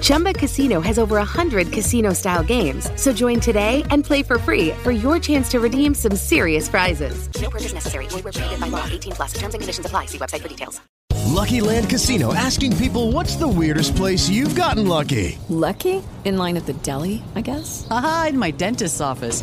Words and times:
Chumba 0.00 0.32
Casino 0.32 0.80
has 0.80 0.98
over 0.98 1.16
100 1.16 1.72
casino 1.72 2.12
style 2.12 2.44
games. 2.44 2.90
So 2.96 3.12
join 3.12 3.40
today 3.40 3.84
and 3.90 4.04
play 4.04 4.22
for 4.22 4.38
free 4.38 4.70
for 4.82 4.92
your 4.92 5.18
chance 5.18 5.48
to 5.50 5.60
redeem 5.60 5.94
some 5.94 6.16
serious 6.16 6.68
prizes. 6.68 7.28
No 7.40 7.50
purchase 7.50 7.74
necessary. 7.74 8.06
Void 8.06 8.24
where 8.24 8.32
prohibited 8.32 8.60
by 8.60 8.68
law. 8.68 8.86
18 8.90 9.12
plus. 9.12 9.32
Terms 9.34 9.54
and 9.54 9.60
conditions 9.60 9.86
apply. 9.86 10.06
See 10.06 10.18
website 10.18 10.42
for 10.42 10.48
details. 10.48 10.80
Lucky 11.26 11.60
Land 11.60 11.88
Casino 11.88 12.34
asking 12.34 12.76
people 12.76 13.12
what's 13.12 13.36
the 13.36 13.46
weirdest 13.46 13.94
place 13.94 14.28
you've 14.28 14.56
gotten 14.56 14.88
lucky? 14.88 15.38
Lucky? 15.48 16.02
In 16.24 16.36
line 16.36 16.56
at 16.56 16.66
the 16.66 16.72
deli, 16.72 17.22
I 17.36 17.40
guess? 17.40 17.86
Aha, 17.90 18.26
in 18.30 18.38
my 18.38 18.50
dentist's 18.50 19.00
office. 19.00 19.42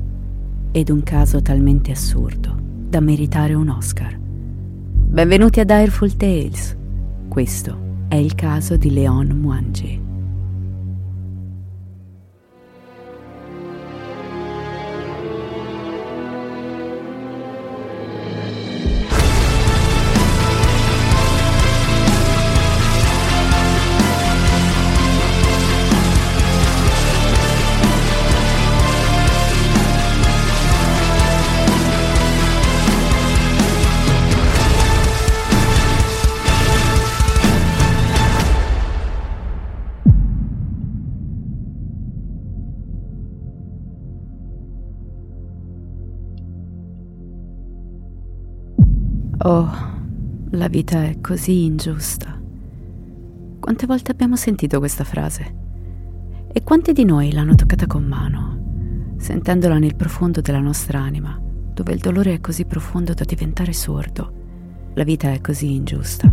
Ed 0.73 0.87
un 0.89 1.03
caso 1.03 1.41
talmente 1.41 1.91
assurdo 1.91 2.55
da 2.57 3.01
meritare 3.01 3.53
un 3.53 3.67
Oscar. 3.67 4.17
Benvenuti 4.17 5.59
a 5.59 5.65
Direful 5.65 6.15
Tales. 6.15 6.77
Questo 7.27 8.05
è 8.07 8.15
il 8.15 8.35
caso 8.35 8.77
di 8.77 8.89
Leon 8.89 9.27
Mwangi. 9.27 10.00
Oh, 49.43 49.67
la 50.51 50.67
vita 50.67 51.03
è 51.03 51.19
così 51.19 51.63
ingiusta. 51.63 52.39
Quante 53.59 53.87
volte 53.87 54.11
abbiamo 54.11 54.35
sentito 54.35 54.77
questa 54.77 55.03
frase? 55.03 55.55
E 56.51 56.63
quanti 56.63 56.93
di 56.93 57.03
noi 57.05 57.31
l'hanno 57.31 57.55
toccata 57.55 57.87
con 57.87 58.03
mano, 58.03 59.15
sentendola 59.17 59.79
nel 59.79 59.95
profondo 59.95 60.41
della 60.41 60.59
nostra 60.59 60.99
anima, 60.99 61.41
dove 61.73 61.91
il 61.91 61.99
dolore 61.99 62.35
è 62.35 62.39
così 62.39 62.65
profondo 62.65 63.15
da 63.15 63.23
diventare 63.23 63.73
sordo? 63.73 64.31
La 64.93 65.03
vita 65.03 65.31
è 65.31 65.41
così 65.41 65.73
ingiusta. 65.73 66.31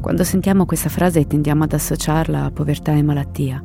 Quando 0.00 0.24
sentiamo 0.24 0.66
questa 0.66 0.88
frase 0.88 1.28
tendiamo 1.28 1.62
ad 1.62 1.72
associarla 1.72 2.46
a 2.46 2.50
povertà 2.50 2.94
e 2.94 3.02
malattia, 3.02 3.62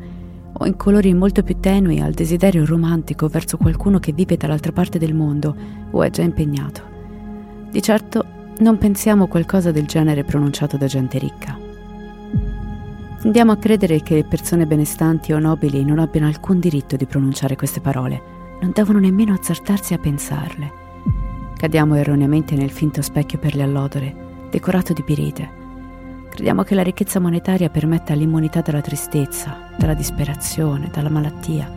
o 0.53 0.65
in 0.67 0.75
colori 0.75 1.11
molto 1.15 1.41
più 1.41 1.59
tenui 1.59 1.99
al 2.01 2.13
desiderio 2.13 2.65
romantico 2.65 3.27
verso 3.29 3.57
qualcuno 3.57 3.97
che 3.97 4.11
vive 4.11 4.37
dall'altra 4.37 4.71
parte 4.71 4.99
del 4.99 5.15
mondo 5.15 5.55
o 5.89 6.03
è 6.03 6.11
già 6.11 6.21
impegnato. 6.21 6.93
Di 7.75 7.81
certo 7.81 8.53
non 8.59 8.77
pensiamo 8.77 9.27
qualcosa 9.27 9.69
del 9.69 9.85
genere 9.85 10.23
pronunciato 10.23 10.77
da 10.77 10.85
gente 10.85 11.17
ricca. 11.17 11.59
Tendiamo 13.19 13.51
a 13.51 13.57
credere 13.57 14.01
che 14.01 14.23
persone 14.23 14.65
benestanti 14.65 15.33
o 15.33 15.39
nobili 15.39 15.83
non 15.83 15.99
abbiano 15.99 16.27
alcun 16.27 16.61
diritto 16.61 16.95
di 16.95 17.05
pronunciare 17.05 17.57
queste 17.57 17.81
parole, 17.81 18.21
non 18.61 18.71
devono 18.73 18.99
nemmeno 18.99 19.33
azzardarsi 19.33 19.93
a 19.93 19.97
pensarle. 19.97 20.71
Cadiamo 21.57 21.95
erroneamente 21.95 22.55
nel 22.55 22.71
finto 22.71 23.01
specchio 23.01 23.39
per 23.39 23.55
le 23.55 23.63
allodole, 23.63 24.15
decorato 24.49 24.93
di 24.93 25.03
pirite. 25.03 25.49
Crediamo 26.29 26.63
che 26.63 26.75
la 26.75 26.81
ricchezza 26.81 27.19
monetaria 27.19 27.69
permetta 27.69 28.13
l'immunità 28.13 28.61
dalla 28.61 28.79
tristezza, 28.79 29.71
dalla 29.77 29.95
disperazione, 29.95 30.89
dalla 30.93 31.09
malattia. 31.09 31.69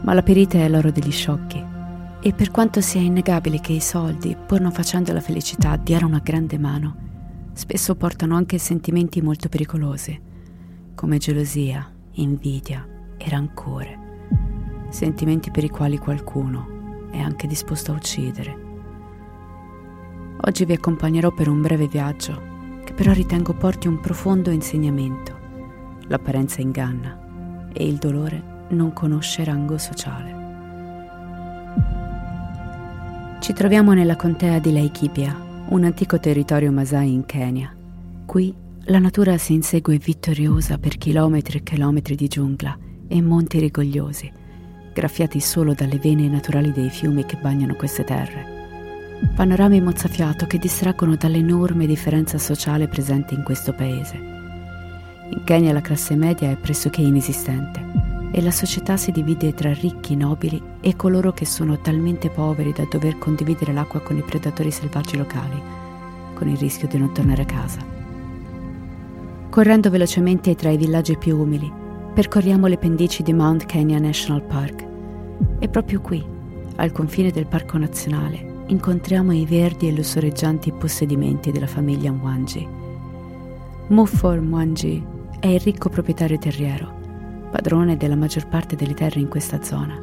Ma 0.00 0.12
la 0.12 0.22
pirite 0.24 0.64
è 0.64 0.68
l'oro 0.68 0.90
degli 0.90 1.12
sciocchi 1.12 1.70
e 2.24 2.32
per 2.32 2.52
quanto 2.52 2.80
sia 2.80 3.00
innegabile 3.00 3.58
che 3.58 3.72
i 3.72 3.80
soldi, 3.80 4.36
pur 4.36 4.60
non 4.60 4.70
facendo 4.70 5.12
la 5.12 5.20
felicità, 5.20 5.76
diano 5.76 6.06
una 6.06 6.20
grande 6.22 6.56
mano, 6.56 6.96
spesso 7.52 7.96
portano 7.96 8.36
anche 8.36 8.58
sentimenti 8.58 9.20
molto 9.20 9.48
pericolosi, 9.48 10.20
come 10.94 11.18
gelosia, 11.18 11.90
invidia 12.12 12.86
e 13.16 13.28
rancore, 13.28 13.98
sentimenti 14.90 15.50
per 15.50 15.64
i 15.64 15.68
quali 15.68 15.98
qualcuno 15.98 17.08
è 17.10 17.18
anche 17.18 17.48
disposto 17.48 17.90
a 17.90 17.96
uccidere. 17.96 18.70
Oggi 20.42 20.64
vi 20.64 20.74
accompagnerò 20.74 21.32
per 21.32 21.48
un 21.48 21.60
breve 21.60 21.88
viaggio, 21.88 22.40
che 22.84 22.92
però 22.92 23.12
ritengo 23.12 23.52
porti 23.52 23.88
un 23.88 23.98
profondo 23.98 24.50
insegnamento. 24.50 25.36
L'apparenza 26.06 26.60
inganna 26.60 27.68
e 27.72 27.84
il 27.84 27.96
dolore 27.96 28.66
non 28.68 28.92
conosce 28.92 29.42
rango 29.42 29.76
sociale. 29.76 30.41
Ci 33.42 33.52
troviamo 33.54 33.92
nella 33.92 34.14
contea 34.14 34.60
di 34.60 34.72
Laikipia, 34.72 35.36
un 35.70 35.82
antico 35.82 36.20
territorio 36.20 36.70
Masai 36.70 37.12
in 37.12 37.26
Kenya. 37.26 37.74
Qui 38.24 38.54
la 38.84 39.00
natura 39.00 39.36
si 39.36 39.52
insegue 39.52 39.98
vittoriosa 39.98 40.78
per 40.78 40.96
chilometri 40.96 41.58
e 41.58 41.62
chilometri 41.64 42.14
di 42.14 42.28
giungla 42.28 42.78
e 43.08 43.20
monti 43.20 43.58
rigogliosi, 43.58 44.30
graffiati 44.94 45.40
solo 45.40 45.74
dalle 45.74 45.98
vene 45.98 46.28
naturali 46.28 46.70
dei 46.70 46.88
fiumi 46.88 47.24
che 47.24 47.36
bagnano 47.36 47.74
queste 47.74 48.04
terre. 48.04 48.46
Panorami 49.34 49.80
mozzafiato 49.80 50.46
che 50.46 50.58
distraggono 50.58 51.16
dall'enorme 51.16 51.86
differenza 51.86 52.38
sociale 52.38 52.86
presente 52.86 53.34
in 53.34 53.42
questo 53.42 53.72
paese. 53.72 54.16
In 55.30 55.42
Kenya 55.42 55.72
la 55.72 55.80
classe 55.80 56.14
media 56.14 56.48
è 56.48 56.56
pressoché 56.56 57.00
inesistente 57.00 58.11
e 58.34 58.40
la 58.40 58.50
società 58.50 58.96
si 58.96 59.12
divide 59.12 59.52
tra 59.52 59.72
ricchi 59.74 60.16
nobili 60.16 60.60
e 60.80 60.96
coloro 60.96 61.32
che 61.32 61.44
sono 61.44 61.78
talmente 61.78 62.30
poveri 62.30 62.72
da 62.72 62.86
dover 62.90 63.18
condividere 63.18 63.74
l'acqua 63.74 64.00
con 64.00 64.16
i 64.16 64.22
predatori 64.22 64.70
selvaggi 64.70 65.18
locali, 65.18 65.60
con 66.32 66.48
il 66.48 66.56
rischio 66.56 66.88
di 66.88 66.96
non 66.96 67.12
tornare 67.12 67.42
a 67.42 67.46
casa. 67.46 67.84
Correndo 69.50 69.90
velocemente 69.90 70.54
tra 70.54 70.70
i 70.70 70.78
villaggi 70.78 71.18
più 71.18 71.36
umili, 71.36 71.70
percorriamo 72.14 72.66
le 72.66 72.78
pendici 72.78 73.22
di 73.22 73.34
Mount 73.34 73.66
Kenya 73.66 73.98
National 73.98 74.42
Park 74.42 74.86
e 75.58 75.68
proprio 75.68 76.00
qui, 76.00 76.24
al 76.76 76.90
confine 76.90 77.30
del 77.30 77.46
parco 77.46 77.76
nazionale, 77.76 78.64
incontriamo 78.68 79.32
i 79.32 79.44
verdi 79.44 79.88
e 79.88 79.92
lussureggianti 79.92 80.72
possedimenti 80.72 81.52
della 81.52 81.66
famiglia 81.66 82.10
Mwangi. 82.10 82.66
Muffor 83.88 84.40
Mwangi 84.40 85.04
è 85.38 85.48
il 85.48 85.60
ricco 85.60 85.90
proprietario 85.90 86.38
terriero 86.38 87.00
padrone 87.52 87.98
della 87.98 88.16
maggior 88.16 88.48
parte 88.48 88.76
delle 88.76 88.94
terre 88.94 89.20
in 89.20 89.28
questa 89.28 89.62
zona. 89.62 89.94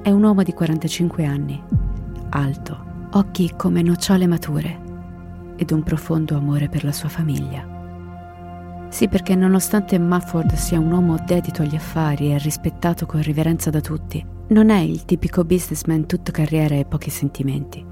È 0.00 0.10
un 0.10 0.22
uomo 0.22 0.44
di 0.44 0.54
45 0.54 1.24
anni, 1.24 1.60
alto, 2.30 3.08
occhi 3.10 3.54
come 3.56 3.82
nocciole 3.82 4.28
mature 4.28 4.86
ed 5.56 5.72
un 5.72 5.82
profondo 5.82 6.36
amore 6.36 6.68
per 6.68 6.84
la 6.84 6.92
sua 6.92 7.08
famiglia. 7.08 7.66
Sì, 8.88 9.08
perché 9.08 9.34
nonostante 9.34 9.98
Mufford 9.98 10.54
sia 10.54 10.78
un 10.78 10.92
uomo 10.92 11.16
dedito 11.26 11.62
agli 11.62 11.74
affari 11.74 12.32
e 12.32 12.38
rispettato 12.38 13.04
con 13.04 13.20
riverenza 13.20 13.68
da 13.70 13.80
tutti, 13.80 14.24
non 14.50 14.70
è 14.70 14.78
il 14.78 15.04
tipico 15.04 15.44
businessman 15.44 16.06
tutto 16.06 16.30
carriera 16.30 16.76
e 16.76 16.84
pochi 16.84 17.10
sentimenti. 17.10 17.84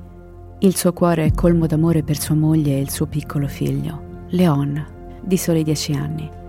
Il 0.61 0.77
suo 0.77 0.93
cuore 0.93 1.25
è 1.25 1.33
colmo 1.33 1.67
d'amore 1.67 2.05
per 2.05 2.17
sua 2.17 2.37
moglie 2.37 2.77
e 2.77 2.81
il 2.81 2.91
suo 2.91 3.07
piccolo 3.07 3.49
figlio, 3.49 4.25
Leon, 4.29 4.87
di 5.21 5.37
soli 5.37 5.65
dieci 5.65 5.93
anni. 5.93 6.45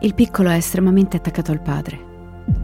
Il 0.00 0.14
piccolo 0.14 0.50
è 0.50 0.56
estremamente 0.56 1.16
attaccato 1.16 1.52
al 1.52 1.62
padre. 1.62 1.98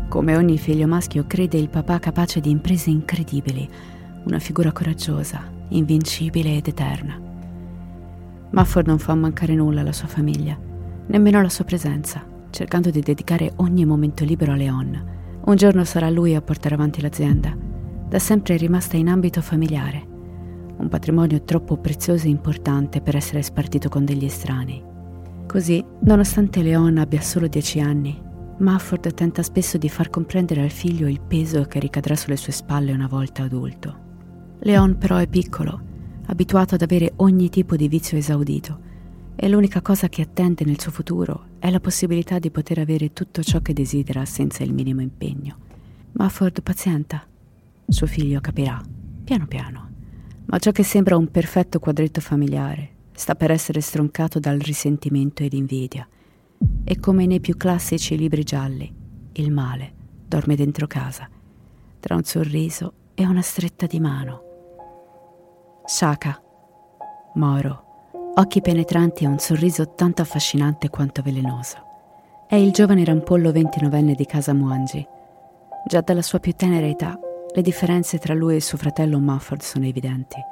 Come 0.09 0.37
ogni 0.37 0.59
figlio 0.59 0.87
maschio 0.87 1.25
crede 1.27 1.57
il 1.57 1.71
papà 1.71 1.99
capace 1.99 2.41
di 2.41 2.51
imprese 2.51 2.91
incredibili, 2.91 3.69
una 4.25 4.39
figura 4.39 4.71
coraggiosa, 4.71 5.43
invincibile 5.69 6.57
ed 6.57 6.69
eterna. 6.69 7.19
Mufford 8.51 8.87
non 8.87 8.99
fa 8.99 9.15
mancare 9.15 9.55
nulla 9.55 9.81
alla 9.81 9.93
sua 9.93 10.09
famiglia, 10.09 10.59
nemmeno 11.07 11.41
la 11.41 11.49
sua 11.49 11.65
presenza, 11.65 12.23
cercando 12.51 12.91
di 12.91 13.01
dedicare 13.01 13.53
ogni 13.57 13.87
momento 13.87 14.25
libero 14.25 14.53
a 14.53 14.57
Leon. 14.57 15.05
Un 15.45 15.57
giorno 15.57 15.85
sarà 15.85 16.11
lui 16.11 16.35
a 16.35 16.43
portare 16.43 16.75
avanti 16.75 17.01
l'azienda. 17.01 17.57
Da 18.09 18.19
sempre 18.19 18.59
rimasta 18.59 18.99
in 18.99 19.09
ambito 19.09 19.41
familiare 19.41 20.11
un 20.83 20.89
patrimonio 20.89 21.43
troppo 21.43 21.77
prezioso 21.77 22.27
e 22.27 22.31
importante 22.31 23.01
per 23.01 23.15
essere 23.15 23.43
spartito 23.43 23.89
con 23.89 24.05
degli 24.05 24.25
estranei. 24.25 24.92
Così, 25.47 25.85
nonostante 26.01 26.63
Leon 26.63 26.97
abbia 26.97 27.21
solo 27.21 27.47
dieci 27.47 27.79
anni, 27.79 28.19
Mufford 28.59 29.13
tenta 29.13 29.43
spesso 29.43 29.77
di 29.77 29.89
far 29.89 30.09
comprendere 30.09 30.63
al 30.63 30.71
figlio 30.71 31.09
il 31.09 31.21
peso 31.21 31.65
che 31.65 31.79
ricadrà 31.79 32.17
sulle 32.17 32.37
sue 32.37 32.53
spalle 32.53 32.93
una 32.93 33.09
volta 33.09 33.43
adulto. 33.43 33.99
Leon 34.61 34.97
però 34.97 35.17
è 35.17 35.27
piccolo, 35.27 35.81
abituato 36.27 36.77
ad 36.77 36.83
avere 36.83 37.13
ogni 37.17 37.49
tipo 37.51 37.77
di 37.77 37.89
vizio 37.89 38.17
esaudito, 38.17 38.91
e 39.35 39.49
l'unica 39.49 39.83
cosa 39.83 40.09
che 40.09 40.23
attende 40.23 40.65
nel 40.65 40.81
suo 40.81 40.93
futuro 40.93 41.47
è 41.59 41.71
la 41.71 41.81
possibilità 41.81 42.39
di 42.39 42.51
poter 42.51 42.79
avere 42.79 43.13
tutto 43.13 43.43
ciò 43.43 43.61
che 43.61 43.73
desidera 43.73 44.25
senza 44.25 44.63
il 44.63 44.73
minimo 44.73 45.01
impegno. 45.01 45.57
Mufford 46.13 46.63
pazienta. 46.63 47.27
Suo 47.89 48.07
figlio 48.07 48.41
capirà, 48.41 48.81
piano 49.25 49.47
piano. 49.47 49.91
Ma 50.47 50.59
ciò 50.59 50.71
che 50.71 50.83
sembra 50.83 51.17
un 51.17 51.31
perfetto 51.31 51.79
quadretto 51.79 52.21
familiare 52.21 52.92
sta 53.23 53.37
per 53.37 53.53
essere 53.53 53.81
stroncato 53.81 54.41
dal 54.41 54.59
risentimento 54.59 55.45
ed 55.45 55.53
invidia. 55.53 56.05
E 56.83 56.99
come 56.99 57.25
nei 57.25 57.39
più 57.39 57.57
classici 57.57 58.17
libri 58.17 58.43
gialli, 58.43 58.93
il 59.35 59.53
male 59.53 59.93
dorme 60.27 60.57
dentro 60.57 60.89
casa, 60.89 61.29
tra 62.01 62.17
un 62.17 62.25
sorriso 62.25 62.95
e 63.15 63.25
una 63.25 63.41
stretta 63.41 63.87
di 63.87 64.01
mano. 64.01 64.43
Shaka, 65.85 66.43
moro, 67.35 68.33
occhi 68.35 68.61
penetranti 68.61 69.23
e 69.23 69.29
un 69.29 69.39
sorriso 69.39 69.95
tanto 69.95 70.23
affascinante 70.23 70.91
quanto 70.91 71.23
velenoso. 71.23 71.77
È 72.49 72.57
il 72.57 72.73
giovane 72.73 73.05
rampollo 73.05 73.53
ventinovenne 73.53 74.15
di 74.15 74.27
casa 74.27 74.53
Muangi. 74.53 75.07
Già 75.87 76.01
dalla 76.01 76.23
sua 76.23 76.41
più 76.41 76.55
tenera 76.55 76.89
età 76.89 77.17
le 77.55 77.63
differenze 77.63 78.19
tra 78.19 78.35
lui 78.35 78.57
e 78.57 78.61
suo 78.61 78.79
fratello 78.79 79.21
Mufford 79.21 79.61
sono 79.61 79.87
evidenti. 79.87 80.51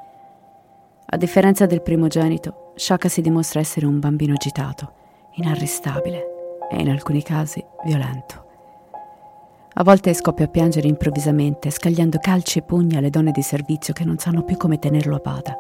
A 1.12 1.16
differenza 1.16 1.66
del 1.66 1.82
primogenito, 1.82 2.70
Shaka 2.76 3.08
si 3.08 3.20
dimostra 3.20 3.58
essere 3.58 3.84
un 3.84 3.98
bambino 3.98 4.34
agitato, 4.34 4.92
inarrestabile 5.34 6.24
e 6.70 6.80
in 6.80 6.88
alcuni 6.88 7.20
casi 7.24 7.64
violento. 7.84 8.46
A 9.72 9.82
volte 9.82 10.14
scoppia 10.14 10.44
a 10.44 10.48
piangere 10.48 10.86
improvvisamente, 10.86 11.70
scagliando 11.70 12.18
calci 12.18 12.60
e 12.60 12.62
pugni 12.62 12.96
alle 12.96 13.10
donne 13.10 13.32
di 13.32 13.42
servizio 13.42 13.92
che 13.92 14.04
non 14.04 14.18
sanno 14.18 14.44
più 14.44 14.56
come 14.56 14.78
tenerlo 14.78 15.16
a 15.16 15.20
bada. 15.20 15.58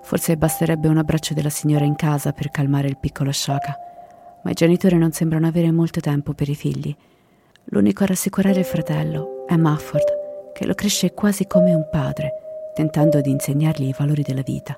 Forse 0.00 0.36
basterebbe 0.36 0.86
un 0.86 0.98
abbraccio 0.98 1.34
della 1.34 1.50
signora 1.50 1.84
in 1.84 1.96
casa 1.96 2.30
per 2.30 2.50
calmare 2.52 2.86
il 2.86 2.98
piccolo 2.98 3.32
Shaka, 3.32 3.76
ma 4.44 4.50
i 4.52 4.54
genitori 4.54 4.96
non 4.96 5.10
sembrano 5.10 5.48
avere 5.48 5.72
molto 5.72 5.98
tempo 5.98 6.34
per 6.34 6.48
i 6.48 6.54
figli. 6.54 6.94
L'unico 7.64 8.04
a 8.04 8.06
rassicurare 8.06 8.60
il 8.60 8.64
fratello 8.64 9.44
è 9.48 9.56
Mufford, 9.56 10.52
che 10.52 10.66
lo 10.66 10.74
cresce 10.74 11.14
quasi 11.14 11.48
come 11.48 11.74
un 11.74 11.88
padre, 11.90 12.43
tentando 12.74 13.20
di 13.20 13.30
insegnargli 13.30 13.88
i 13.88 13.94
valori 13.96 14.22
della 14.22 14.42
vita. 14.42 14.74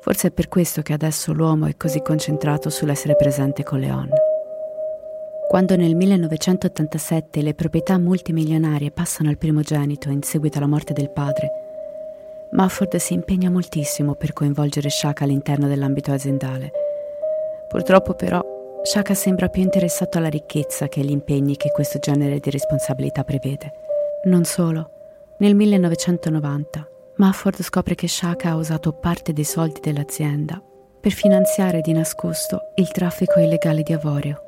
Forse 0.00 0.28
è 0.28 0.30
per 0.30 0.48
questo 0.48 0.82
che 0.82 0.92
adesso 0.92 1.32
l'uomo 1.32 1.66
è 1.66 1.76
così 1.76 2.02
concentrato 2.02 2.70
sull'essere 2.70 3.16
presente 3.16 3.62
con 3.62 3.78
Leon. 3.78 4.10
Quando 5.48 5.76
nel 5.76 5.94
1987 5.94 7.40
le 7.40 7.54
proprietà 7.54 7.98
multimilionarie 7.98 8.90
passano 8.90 9.30
al 9.30 9.38
primogenito 9.38 10.10
in 10.10 10.22
seguito 10.22 10.58
alla 10.58 10.66
morte 10.66 10.92
del 10.92 11.10
padre, 11.10 11.50
Mufford 12.50 12.96
si 12.96 13.14
impegna 13.14 13.50
moltissimo 13.50 14.14
per 14.14 14.32
coinvolgere 14.32 14.90
Shaka 14.90 15.24
all'interno 15.24 15.66
dell'ambito 15.66 16.12
aziendale. 16.12 16.70
Purtroppo 17.68 18.14
però 18.14 18.42
Shaka 18.82 19.14
sembra 19.14 19.48
più 19.48 19.62
interessato 19.62 20.18
alla 20.18 20.28
ricchezza 20.28 20.88
che 20.88 21.00
agli 21.00 21.10
impegni 21.10 21.56
che 21.56 21.70
questo 21.70 21.98
genere 21.98 22.40
di 22.40 22.50
responsabilità 22.50 23.24
prevede. 23.24 23.72
Non 24.24 24.44
solo. 24.44 24.97
Nel 25.40 25.54
1990 25.54 26.88
Mufford 27.18 27.62
scopre 27.62 27.94
che 27.94 28.08
Shaka 28.08 28.50
ha 28.50 28.56
usato 28.56 28.90
parte 28.90 29.32
dei 29.32 29.44
soldi 29.44 29.78
dell'azienda 29.80 30.60
per 31.00 31.12
finanziare 31.12 31.80
di 31.80 31.92
nascosto 31.92 32.72
il 32.74 32.90
traffico 32.90 33.38
illegale 33.38 33.84
di 33.84 33.92
avorio, 33.92 34.40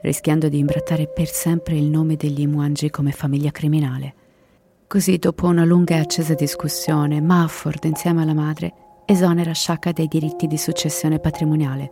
rischiando 0.00 0.48
di 0.48 0.56
imbrattare 0.56 1.08
per 1.08 1.26
sempre 1.26 1.76
il 1.76 1.90
nome 1.90 2.16
degli 2.16 2.40
Imuangi 2.40 2.88
come 2.88 3.12
famiglia 3.12 3.50
criminale. 3.50 4.14
Così, 4.86 5.18
dopo 5.18 5.46
una 5.46 5.66
lunga 5.66 5.96
e 5.96 6.00
accesa 6.00 6.32
discussione, 6.32 7.20
Mufford, 7.20 7.84
insieme 7.84 8.22
alla 8.22 8.32
madre, 8.32 8.72
esonera 9.04 9.52
Shaka 9.52 9.92
dei 9.92 10.08
diritti 10.08 10.46
di 10.46 10.56
successione 10.56 11.18
patrimoniale, 11.18 11.90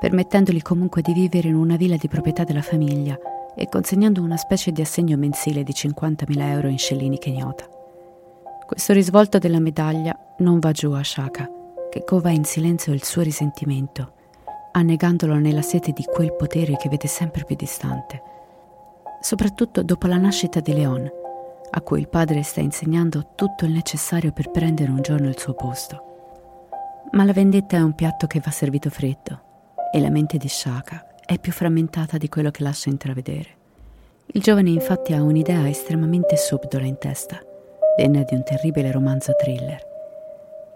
permettendogli 0.00 0.62
comunque 0.62 1.02
di 1.02 1.12
vivere 1.12 1.48
in 1.48 1.56
una 1.56 1.76
villa 1.76 1.96
di 1.96 2.08
proprietà 2.08 2.42
della 2.42 2.62
famiglia 2.62 3.18
e 3.60 3.68
consegnando 3.68 4.22
una 4.22 4.38
specie 4.38 4.72
di 4.72 4.80
assegno 4.80 5.18
mensile 5.18 5.62
di 5.62 5.72
50.000 5.72 6.40
euro 6.40 6.68
in 6.68 6.78
scellini 6.78 7.18
kenyota. 7.18 7.68
Questo 8.64 8.94
risvolto 8.94 9.36
della 9.36 9.60
medaglia 9.60 10.18
non 10.38 10.60
va 10.60 10.72
giù 10.72 10.92
a 10.92 11.04
Shaka, 11.04 11.46
che 11.90 12.02
cova 12.02 12.30
in 12.30 12.44
silenzio 12.44 12.94
il 12.94 13.04
suo 13.04 13.20
risentimento, 13.20 14.14
annegandolo 14.72 15.34
nella 15.34 15.60
sete 15.60 15.92
di 15.92 16.04
quel 16.04 16.32
potere 16.32 16.78
che 16.78 16.88
vede 16.88 17.06
sempre 17.06 17.44
più 17.44 17.54
distante. 17.54 18.22
Soprattutto 19.20 19.82
dopo 19.82 20.06
la 20.06 20.16
nascita 20.16 20.60
di 20.60 20.72
Leon, 20.72 21.10
a 21.68 21.80
cui 21.82 22.00
il 22.00 22.08
padre 22.08 22.42
sta 22.42 22.60
insegnando 22.60 23.32
tutto 23.34 23.66
il 23.66 23.72
necessario 23.72 24.32
per 24.32 24.50
prendere 24.50 24.90
un 24.90 25.02
giorno 25.02 25.28
il 25.28 25.38
suo 25.38 25.52
posto. 25.52 26.04
Ma 27.10 27.24
la 27.24 27.34
vendetta 27.34 27.76
è 27.76 27.82
un 27.82 27.94
piatto 27.94 28.26
che 28.26 28.40
va 28.40 28.50
servito 28.50 28.88
freddo 28.88 29.38
e 29.92 30.00
la 30.00 30.08
mente 30.08 30.38
di 30.38 30.48
Shaka 30.48 31.08
è 31.30 31.38
più 31.38 31.52
frammentata 31.52 32.18
di 32.18 32.28
quello 32.28 32.50
che 32.50 32.64
lascia 32.64 32.90
intravedere. 32.90 33.58
Il 34.32 34.42
giovane 34.42 34.70
infatti 34.70 35.12
ha 35.12 35.22
un'idea 35.22 35.68
estremamente 35.68 36.36
subdola 36.36 36.84
in 36.84 36.98
testa, 36.98 37.38
degna 37.96 38.24
di 38.24 38.34
un 38.34 38.42
terribile 38.42 38.90
romanzo 38.90 39.36
thriller. 39.36 39.80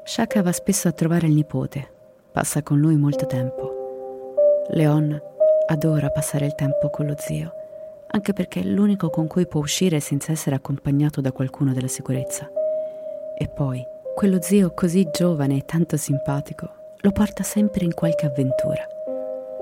Shaka 0.05 0.43
va 0.43 0.53
spesso 0.53 0.87
a 0.87 0.93
trovare 0.93 1.27
il 1.27 1.33
nipote, 1.33 1.91
passa 2.31 2.63
con 2.63 2.79
lui 2.79 2.95
molto 2.95 3.27
tempo. 3.27 4.63
Leon 4.69 5.21
adora 5.67 6.11
passare 6.11 6.47
il 6.47 6.55
tempo 6.55 6.89
con 6.89 7.07
lo 7.07 7.17
zio, 7.19 7.53
anche 8.13 8.33
perché 8.33 8.61
è 8.61 8.65
l'unico 8.65 9.11
con 9.11 9.27
cui 9.27 9.49
può 9.49 9.59
uscire 9.61 9.99
senza 9.99 10.31
essere 10.31 10.55
accompagnato 10.55 11.21
da 11.21 11.33
qualcuno 11.33 11.73
della 11.73 11.89
sicurezza. 11.89 12.49
E 13.37 13.49
poi, 13.49 13.85
quello 14.15 14.41
zio 14.41 14.73
così 14.73 15.09
giovane 15.13 15.57
e 15.57 15.65
tanto 15.65 15.97
simpatico 15.97 16.95
lo 17.01 17.11
porta 17.11 17.43
sempre 17.43 17.85
in 17.85 17.93
qualche 17.93 18.27
avventura. 18.27 18.94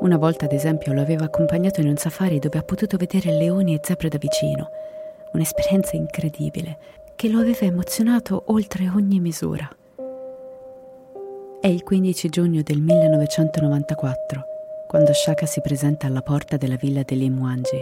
Una 0.01 0.17
volta, 0.17 0.47
ad 0.47 0.53
esempio, 0.53 0.93
lo 0.93 1.01
aveva 1.01 1.25
accompagnato 1.25 1.81
in 1.81 1.89
un 1.89 1.97
safari 1.97 2.39
dove 2.39 2.59
ha 2.59 2.63
potuto 2.63 2.97
vedere 2.97 3.31
leoni 3.31 3.75
e 3.75 3.81
zebre 3.83 4.09
da 4.09 4.19
vicino. 4.19 4.71
Un'esperienza 5.33 5.97
incredibile 5.97 6.79
che 7.17 7.29
lo 7.29 7.39
aveva 7.39 7.61
emozionato 7.61 8.45
oltre 8.47 8.89
ogni 8.89 9.21
misura. 9.21 9.69
È 11.61 11.69
il 11.69 11.85
15 11.85 12.29
giugno 12.29 12.63
del 12.63 12.81
1994 12.81 14.51
quando 14.89 15.15
Shaka 15.15 15.47
si 15.47 15.63
presenta 15.63 16.07
alla 16.07 16.21
porta 16.21 16.59
della 16.59 16.77
villa 16.77 17.03
degli 17.03 17.31
Mwangi. 17.31 17.81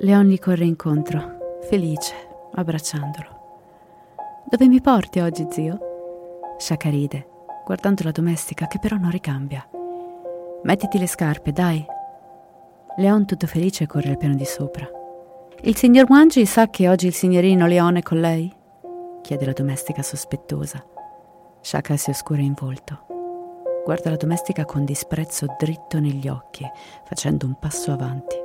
Leon 0.00 0.26
gli 0.26 0.38
corre 0.38 0.64
incontro, 0.64 1.60
felice, 1.62 2.12
abbracciandolo. 2.52 3.40
Dove 4.44 4.68
mi 4.68 4.82
porti 4.82 5.20
oggi, 5.20 5.46
zio? 5.48 5.78
Shaka 6.58 6.90
ride, 6.90 7.26
guardando 7.64 8.02
la 8.02 8.10
domestica 8.10 8.66
che 8.66 8.78
però 8.78 8.96
non 8.96 9.10
ricambia. 9.10 9.66
Mettiti 10.64 10.98
le 10.98 11.08
scarpe, 11.08 11.50
dai. 11.50 11.84
Leon, 12.96 13.26
tutto 13.26 13.48
felice, 13.48 13.86
corre 13.86 14.10
al 14.10 14.16
piano 14.16 14.36
di 14.36 14.44
sopra. 14.44 14.88
Il 15.62 15.76
signor 15.76 16.06
Wangi 16.08 16.46
sa 16.46 16.68
che 16.68 16.88
oggi 16.88 17.08
il 17.08 17.14
signorino 17.14 17.66
Leone 17.66 17.98
è 17.98 18.02
con 18.02 18.20
lei? 18.20 18.54
chiede 19.22 19.44
la 19.44 19.52
domestica 19.52 20.02
sospettosa. 20.02 20.84
Shaka 21.60 21.96
si 21.96 22.10
oscura 22.10 22.42
in 22.42 22.54
volto. 22.56 23.06
Guarda 23.84 24.10
la 24.10 24.16
domestica 24.16 24.64
con 24.64 24.84
disprezzo 24.84 25.46
dritto 25.58 25.98
negli 25.98 26.28
occhi, 26.28 26.64
facendo 27.04 27.46
un 27.46 27.58
passo 27.58 27.90
avanti. 27.90 28.36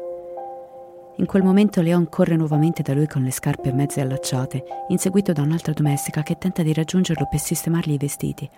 In 1.18 1.26
quel 1.28 1.44
momento 1.44 1.82
Leon 1.82 2.10
corre 2.10 2.36
nuovamente 2.36 2.82
da 2.82 2.94
lui 2.94 3.08
con 3.08 3.22
le 3.22 3.32
scarpe 3.32 3.72
mezze 3.72 4.02
allacciate, 4.02 4.64
inseguito 4.88 5.34
da 5.34 5.44
un'altra 5.44 5.74
domestica 5.74 6.24
che 6.24 6.38
tenta 6.40 6.64
di 6.64 6.74
raggiungerlo 6.74 7.28
per 7.30 7.40
sistemargli 7.40 7.94
i 7.94 7.98
vestiti. 7.98 8.50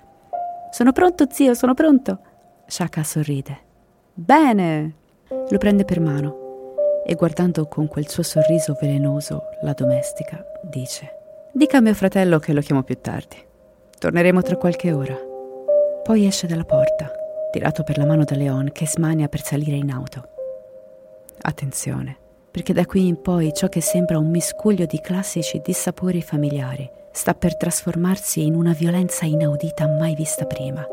Sono 0.72 0.94
pronto, 0.94 1.26
zio, 1.30 1.54
sono 1.54 1.74
pronto. 1.74 2.20
Shaka 2.70 3.04
sorride. 3.04 3.58
Bene. 4.14 4.94
Lo 5.50 5.58
prende 5.58 5.86
per 5.86 6.00
mano 6.00 7.02
e 7.04 7.16
guardando 7.16 7.66
con 7.66 7.88
quel 7.88 8.08
suo 8.08 8.22
sorriso 8.22 8.78
velenoso 8.80 9.42
la 9.64 9.74
domestica, 9.74 10.46
dice: 10.62 11.10
Dica 11.52 11.78
a 11.78 11.82
mio 11.82 11.96
fratello 11.96 12.38
che 12.38 12.54
lo 12.54 12.62
chiamo 12.62 12.84
più 12.84 13.00
tardi. 13.02 13.38
Torneremo 13.98 14.44
tra 14.44 14.56
qualche 14.56 14.92
ora. 14.92 15.18
Poi 16.04 16.28
esce 16.28 16.46
dalla 16.46 16.64
porta, 16.64 17.12
tirato 17.52 17.82
per 17.82 17.98
la 17.98 18.06
mano 18.06 18.24
da 18.24 18.36
Leon 18.36 18.70
che 18.72 18.86
smania 18.86 19.28
per 19.28 19.42
salire 19.42 19.76
in 19.76 19.90
auto. 19.90 20.30
Attenzione, 21.42 22.16
perché 22.52 22.72
da 22.72 22.86
qui 22.86 23.08
in 23.08 23.20
poi 23.20 23.52
ciò 23.52 23.68
che 23.68 23.82
sembra 23.82 24.20
un 24.20 24.30
miscuglio 24.30 24.86
di 24.86 25.02
classici 25.02 25.60
dissapori 25.64 26.22
familiari 26.22 26.88
sta 27.12 27.34
per 27.34 27.58
trasformarsi 27.58 28.46
in 28.46 28.54
una 28.54 28.74
violenza 28.74 29.26
inaudita 29.26 29.88
mai 29.88 30.14
vista 30.14 30.46
prima, 30.46 30.86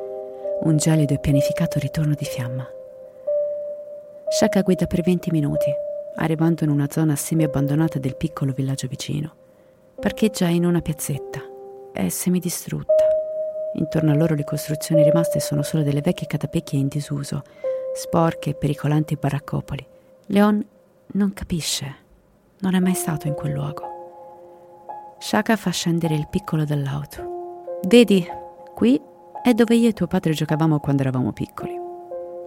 un 0.62 0.76
gelido 0.76 1.14
e 1.14 1.18
pianificato 1.18 1.78
ritorno 1.78 2.14
di 2.14 2.25
fiamma. 2.25 2.66
Shaka 4.28 4.62
guida 4.62 4.86
per 4.86 5.02
20 5.02 5.30
minuti, 5.30 5.70
arrivando 6.16 6.64
in 6.64 6.70
una 6.70 6.88
zona 6.90 7.14
semi-abbandonata 7.14 7.98
del 7.98 8.16
piccolo 8.16 8.52
villaggio 8.52 8.88
vicino. 8.88 9.34
Parcheggia 10.00 10.48
in 10.48 10.64
una 10.64 10.80
piazzetta, 10.80 11.40
è 11.92 12.08
semidistrutta. 12.08 13.04
Intorno 13.75 14.10
a 14.10 14.14
loro 14.14 14.34
le 14.34 14.44
costruzioni 14.44 15.02
rimaste 15.02 15.40
sono 15.40 15.62
solo 15.62 15.82
delle 15.82 16.00
vecchie 16.00 16.26
catapecchie 16.26 16.78
in 16.78 16.88
disuso, 16.88 17.42
sporche 17.94 18.50
e 18.50 18.54
pericolanti 18.54 19.16
baraccopoli. 19.16 19.86
Leon 20.26 20.66
non 21.12 21.32
capisce, 21.32 21.94
non 22.60 22.75
è 22.75 22.80
mai 22.80 22.94
stato 22.94 23.28
in 23.28 23.34
quel 23.34 23.52
luogo. 23.52 23.94
Shaka 25.18 25.56
fa 25.56 25.70
scendere 25.70 26.14
il 26.14 26.28
piccolo 26.28 26.64
dall'auto. 26.64 27.78
Vedi, 27.86 28.26
qui 28.75 29.00
è 29.46 29.54
dove 29.54 29.76
io 29.76 29.88
e 29.88 29.92
tuo 29.92 30.08
padre 30.08 30.32
giocavamo 30.32 30.80
quando 30.80 31.02
eravamo 31.02 31.30
piccoli. 31.30 31.78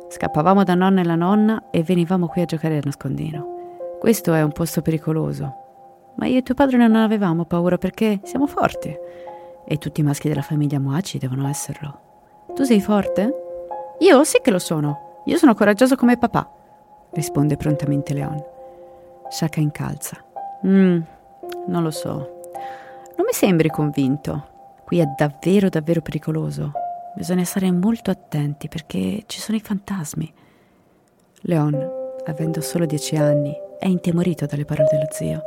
Scappavamo 0.10 0.66
da 0.66 0.76
nonna 0.76 1.00
e 1.00 1.06
la 1.06 1.16
nonna 1.16 1.70
e 1.72 1.82
venivamo 1.82 2.28
qui 2.28 2.42
a 2.42 2.46
giocare 2.46 2.76
a 2.76 2.82
nascondino. 2.84 3.98
Questo 4.02 4.34
è 4.34 4.42
un 4.44 4.52
posto 4.52 4.82
pericoloso. 4.82 5.54
Ma 6.16 6.26
io 6.26 6.40
e 6.40 6.44
tuo 6.44 6.56
padre 6.56 6.76
non 6.76 6.98
avevamo 6.98 7.46
paura 7.46 7.78
perché 7.78 8.20
siamo 8.24 8.48
forti. 8.48 8.94
E 9.66 9.78
tutti 9.78 10.02
i 10.02 10.04
maschi 10.04 10.28
della 10.28 10.42
famiglia 10.42 10.78
Moaci 10.78 11.18
devono 11.20 11.48
esserlo. 11.48 12.00
Tu 12.54 12.66
sei 12.66 12.82
forte? 12.82 13.34
Io 14.00 14.26
sì 14.26 14.40
che 14.42 14.52
lo 14.52 14.60
sono. 14.60 15.22
Io 15.24 15.38
sono 15.38 15.56
coraggioso 15.56 15.96
come 15.96 16.18
papà, 16.18 16.52
risponde 17.12 17.56
prontamente 17.56 18.14
Leon. 18.14 18.44
Shaka 19.30 19.62
incalza. 19.62 20.18
Mmm, 20.68 21.02
non 21.68 21.82
lo 21.82 21.92
so. 21.92 22.42
Non 23.16 23.26
mi 23.26 23.32
sembri 23.32 23.70
convinto. 23.70 24.48
Qui 24.84 25.00
è 25.00 25.06
davvero, 25.16 25.70
davvero 25.70 26.02
pericoloso. 26.02 26.88
Bisogna 27.16 27.44
stare 27.44 27.72
molto 27.72 28.12
attenti 28.12 28.68
perché 28.68 29.24
ci 29.26 29.40
sono 29.40 29.58
i 29.58 29.62
fantasmi. 29.62 30.32
Leon, 31.42 31.90
avendo 32.26 32.62
solo 32.62 32.86
dieci 32.86 33.16
anni, 33.16 33.56
è 33.80 33.88
intimorito 33.88 34.46
dalle 34.46 34.66
parole 34.66 34.90
dello 34.92 35.08
zio, 35.10 35.42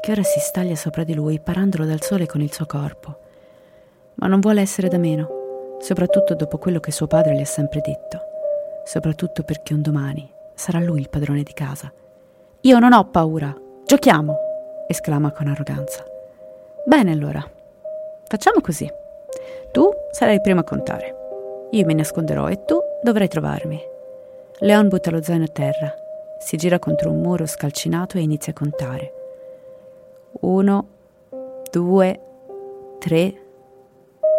che 0.00 0.12
ora 0.12 0.22
si 0.22 0.40
staglia 0.40 0.76
sopra 0.76 1.04
di 1.04 1.14
lui, 1.14 1.40
parandolo 1.40 1.84
dal 1.84 2.02
sole 2.02 2.26
con 2.26 2.40
il 2.40 2.52
suo 2.52 2.66
corpo. 2.66 3.18
Ma 4.14 4.26
non 4.26 4.40
vuole 4.40 4.60
essere 4.60 4.88
da 4.88 4.98
meno, 4.98 5.76
soprattutto 5.80 6.34
dopo 6.34 6.58
quello 6.58 6.80
che 6.80 6.92
suo 6.92 7.06
padre 7.06 7.34
le 7.34 7.42
ha 7.42 7.46
sempre 7.46 7.80
detto, 7.80 8.20
soprattutto 8.84 9.42
perché 9.42 9.74
un 9.74 9.82
domani 9.82 10.28
sarà 10.54 10.80
lui 10.80 11.00
il 11.00 11.08
padrone 11.08 11.42
di 11.42 11.52
casa. 11.52 11.92
Io 12.62 12.78
non 12.78 12.92
ho 12.92 13.04
paura, 13.08 13.54
giochiamo! 13.86 14.36
esclama 14.88 15.30
con 15.30 15.46
arroganza. 15.46 16.04
Bene 16.84 17.12
allora, 17.12 17.44
facciamo 18.26 18.60
così. 18.60 18.90
Tu 19.70 19.87
sarai 20.18 20.34
il 20.34 20.40
primo 20.40 20.58
a 20.58 20.64
contare. 20.64 21.68
Io 21.70 21.86
mi 21.86 21.94
nasconderò 21.94 22.48
e 22.48 22.64
tu 22.64 22.76
dovrai 23.00 23.28
trovarmi. 23.28 23.80
Leon 24.58 24.88
butta 24.88 25.12
lo 25.12 25.22
zaino 25.22 25.44
a 25.44 25.48
terra, 25.48 25.94
si 26.40 26.56
gira 26.56 26.80
contro 26.80 27.12
un 27.12 27.20
muro 27.20 27.46
scalcinato 27.46 28.18
e 28.18 28.22
inizia 28.22 28.50
a 28.50 28.56
contare. 28.56 29.12
Uno, 30.40 30.88
due, 31.70 32.20
tre. 32.98 33.32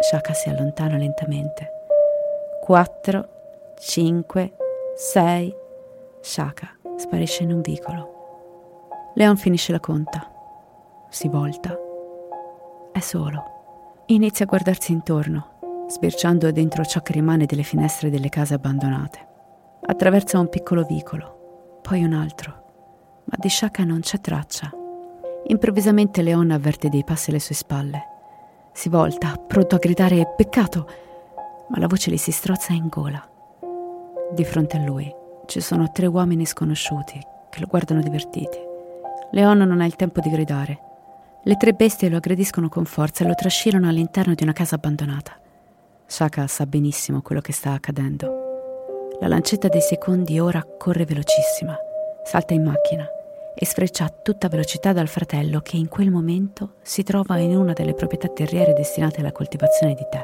Shaka 0.02 0.34
si 0.34 0.50
allontana 0.50 0.98
lentamente. 0.98 1.70
Quattro, 2.60 3.28
cinque, 3.78 4.52
sei. 4.96 5.50
Shaka 6.20 6.76
sparisce 6.96 7.42
in 7.44 7.52
un 7.52 7.62
vicolo. 7.62 9.14
Leon 9.14 9.38
finisce 9.38 9.72
la 9.72 9.80
conta. 9.80 10.30
Si 11.08 11.26
volta 11.28 11.74
è 12.92 13.00
solo. 13.00 14.02
Inizia 14.08 14.44
a 14.44 14.48
guardarsi 14.48 14.92
intorno, 14.92 15.59
sbirciando 15.90 16.50
dentro 16.52 16.84
ciò 16.84 17.00
che 17.00 17.12
rimane 17.12 17.44
delle 17.44 17.64
finestre 17.64 18.08
delle 18.08 18.28
case 18.28 18.54
abbandonate. 18.54 19.26
Attraversa 19.82 20.38
un 20.38 20.48
piccolo 20.48 20.84
vicolo, 20.84 21.80
poi 21.82 22.04
un 22.04 22.12
altro, 22.12 23.22
ma 23.24 23.36
di 23.38 23.48
Shaka 23.48 23.84
non 23.84 24.00
c'è 24.00 24.20
traccia. 24.20 24.70
Improvvisamente 25.48 26.22
Leon 26.22 26.50
avverte 26.50 26.88
dei 26.88 27.04
passi 27.04 27.30
alle 27.30 27.40
sue 27.40 27.54
spalle. 27.54 28.02
Si 28.72 28.88
volta, 28.88 29.34
pronto 29.34 29.74
a 29.74 29.78
gridare 29.78 30.32
peccato, 30.36 30.88
ma 31.68 31.78
la 31.78 31.86
voce 31.86 32.10
gli 32.10 32.16
si 32.16 32.30
strozza 32.30 32.72
in 32.72 32.88
gola. 32.88 33.22
Di 34.32 34.44
fronte 34.44 34.76
a 34.76 34.84
lui 34.84 35.12
ci 35.46 35.60
sono 35.60 35.90
tre 35.90 36.06
uomini 36.06 36.46
sconosciuti 36.46 37.20
che 37.50 37.60
lo 37.60 37.66
guardano 37.66 38.00
divertiti. 38.00 38.58
Leon 39.32 39.58
non 39.58 39.80
ha 39.80 39.86
il 39.86 39.96
tempo 39.96 40.20
di 40.20 40.30
gridare 40.30 40.88
le 41.44 41.56
tre 41.56 41.72
bestie 41.72 42.10
lo 42.10 42.18
aggrediscono 42.18 42.68
con 42.68 42.84
forza 42.84 43.24
e 43.24 43.26
lo 43.26 43.34
trascinano 43.34 43.88
all'interno 43.88 44.34
di 44.34 44.42
una 44.42 44.52
casa 44.52 44.74
abbandonata. 44.74 45.40
Shaka 46.10 46.48
sa 46.48 46.66
benissimo 46.66 47.22
quello 47.22 47.40
che 47.40 47.52
sta 47.52 47.70
accadendo. 47.70 49.12
La 49.20 49.28
lancetta 49.28 49.68
dei 49.68 49.80
secondi 49.80 50.40
ora 50.40 50.60
corre 50.76 51.04
velocissima, 51.04 51.78
salta 52.24 52.52
in 52.52 52.64
macchina 52.64 53.06
e 53.54 53.64
sfreccia 53.64 54.06
a 54.06 54.12
tutta 54.20 54.48
velocità 54.48 54.92
dal 54.92 55.06
fratello 55.06 55.60
che 55.60 55.76
in 55.76 55.86
quel 55.86 56.10
momento 56.10 56.72
si 56.82 57.04
trova 57.04 57.38
in 57.38 57.56
una 57.56 57.74
delle 57.74 57.94
proprietà 57.94 58.26
terriere 58.26 58.72
destinate 58.72 59.20
alla 59.20 59.30
coltivazione 59.30 59.94
di 59.94 60.04
tè. 60.10 60.20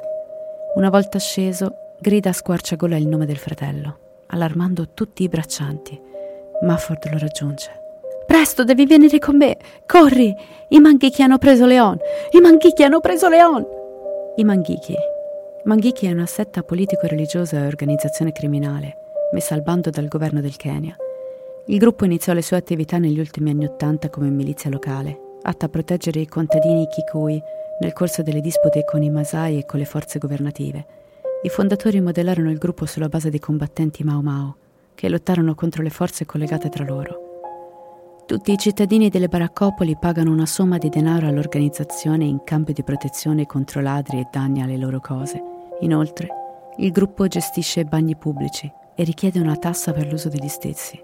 Una 0.74 0.90
volta 0.90 1.20
sceso, 1.20 1.94
grida 2.00 2.30
a 2.30 2.32
squarciagola 2.32 2.96
il 2.96 3.06
nome 3.06 3.24
del 3.24 3.38
fratello, 3.38 3.98
allarmando 4.26 4.88
tutti 4.92 5.22
i 5.22 5.28
braccianti. 5.28 5.98
Mafford 6.62 7.12
lo 7.12 7.18
raggiunge. 7.18 7.70
Presto, 8.26 8.64
devi 8.64 8.86
venire 8.86 9.20
con 9.20 9.36
me. 9.36 9.56
Corri! 9.86 10.34
I 10.70 10.80
manghicchi 10.80 11.22
hanno 11.22 11.38
preso 11.38 11.64
Leon! 11.64 11.96
I 12.32 12.40
manghicchi 12.40 12.82
hanno 12.82 12.98
preso 12.98 13.28
Leon! 13.28 13.64
I 14.34 14.42
manghicchi. 14.42 15.14
Manghicchi 15.66 16.06
è 16.06 16.12
una 16.12 16.26
setta 16.26 16.62
politico-religiosa 16.62 17.58
e 17.58 17.66
organizzazione 17.66 18.30
criminale, 18.30 18.98
messa 19.32 19.56
al 19.56 19.62
bando 19.62 19.90
dal 19.90 20.06
governo 20.06 20.40
del 20.40 20.54
Kenya. 20.54 20.94
Il 21.66 21.78
gruppo 21.78 22.04
iniziò 22.04 22.32
le 22.34 22.42
sue 22.42 22.56
attività 22.56 22.98
negli 22.98 23.18
ultimi 23.18 23.50
anni 23.50 23.64
Ottanta 23.64 24.08
come 24.08 24.28
milizia 24.28 24.70
locale, 24.70 25.38
atta 25.42 25.66
a 25.66 25.68
proteggere 25.68 26.20
i 26.20 26.28
contadini 26.28 26.86
Kikui 26.86 27.42
nel 27.80 27.92
corso 27.92 28.22
delle 28.22 28.40
dispute 28.40 28.84
con 28.84 29.02
i 29.02 29.10
Masai 29.10 29.58
e 29.58 29.66
con 29.66 29.80
le 29.80 29.86
forze 29.86 30.20
governative. 30.20 30.86
I 31.42 31.48
fondatori 31.48 32.00
modellarono 32.00 32.52
il 32.52 32.58
gruppo 32.58 32.86
sulla 32.86 33.08
base 33.08 33.28
dei 33.28 33.40
combattenti 33.40 34.04
Mau 34.04 34.20
Mau, 34.20 34.54
che 34.94 35.08
lottarono 35.08 35.56
contro 35.56 35.82
le 35.82 35.90
forze 35.90 36.24
collegate 36.26 36.68
tra 36.68 36.84
loro. 36.84 37.24
Tutti 38.24 38.52
i 38.52 38.56
cittadini 38.56 39.08
delle 39.08 39.26
baraccopoli 39.26 39.96
pagano 39.98 40.30
una 40.30 40.46
somma 40.46 40.78
di 40.78 40.88
denaro 40.88 41.26
all'organizzazione 41.26 42.24
in 42.24 42.44
cambio 42.44 42.72
di 42.72 42.84
protezione 42.84 43.46
contro 43.46 43.80
ladri 43.80 44.20
e 44.20 44.28
danni 44.30 44.62
alle 44.62 44.76
loro 44.76 45.00
cose. 45.00 45.54
Inoltre, 45.80 46.28
il 46.78 46.90
gruppo 46.90 47.26
gestisce 47.26 47.84
bagni 47.84 48.16
pubblici 48.16 48.70
e 48.94 49.04
richiede 49.04 49.40
una 49.40 49.56
tassa 49.56 49.92
per 49.92 50.06
l'uso 50.06 50.28
degli 50.28 50.48
stessi. 50.48 51.02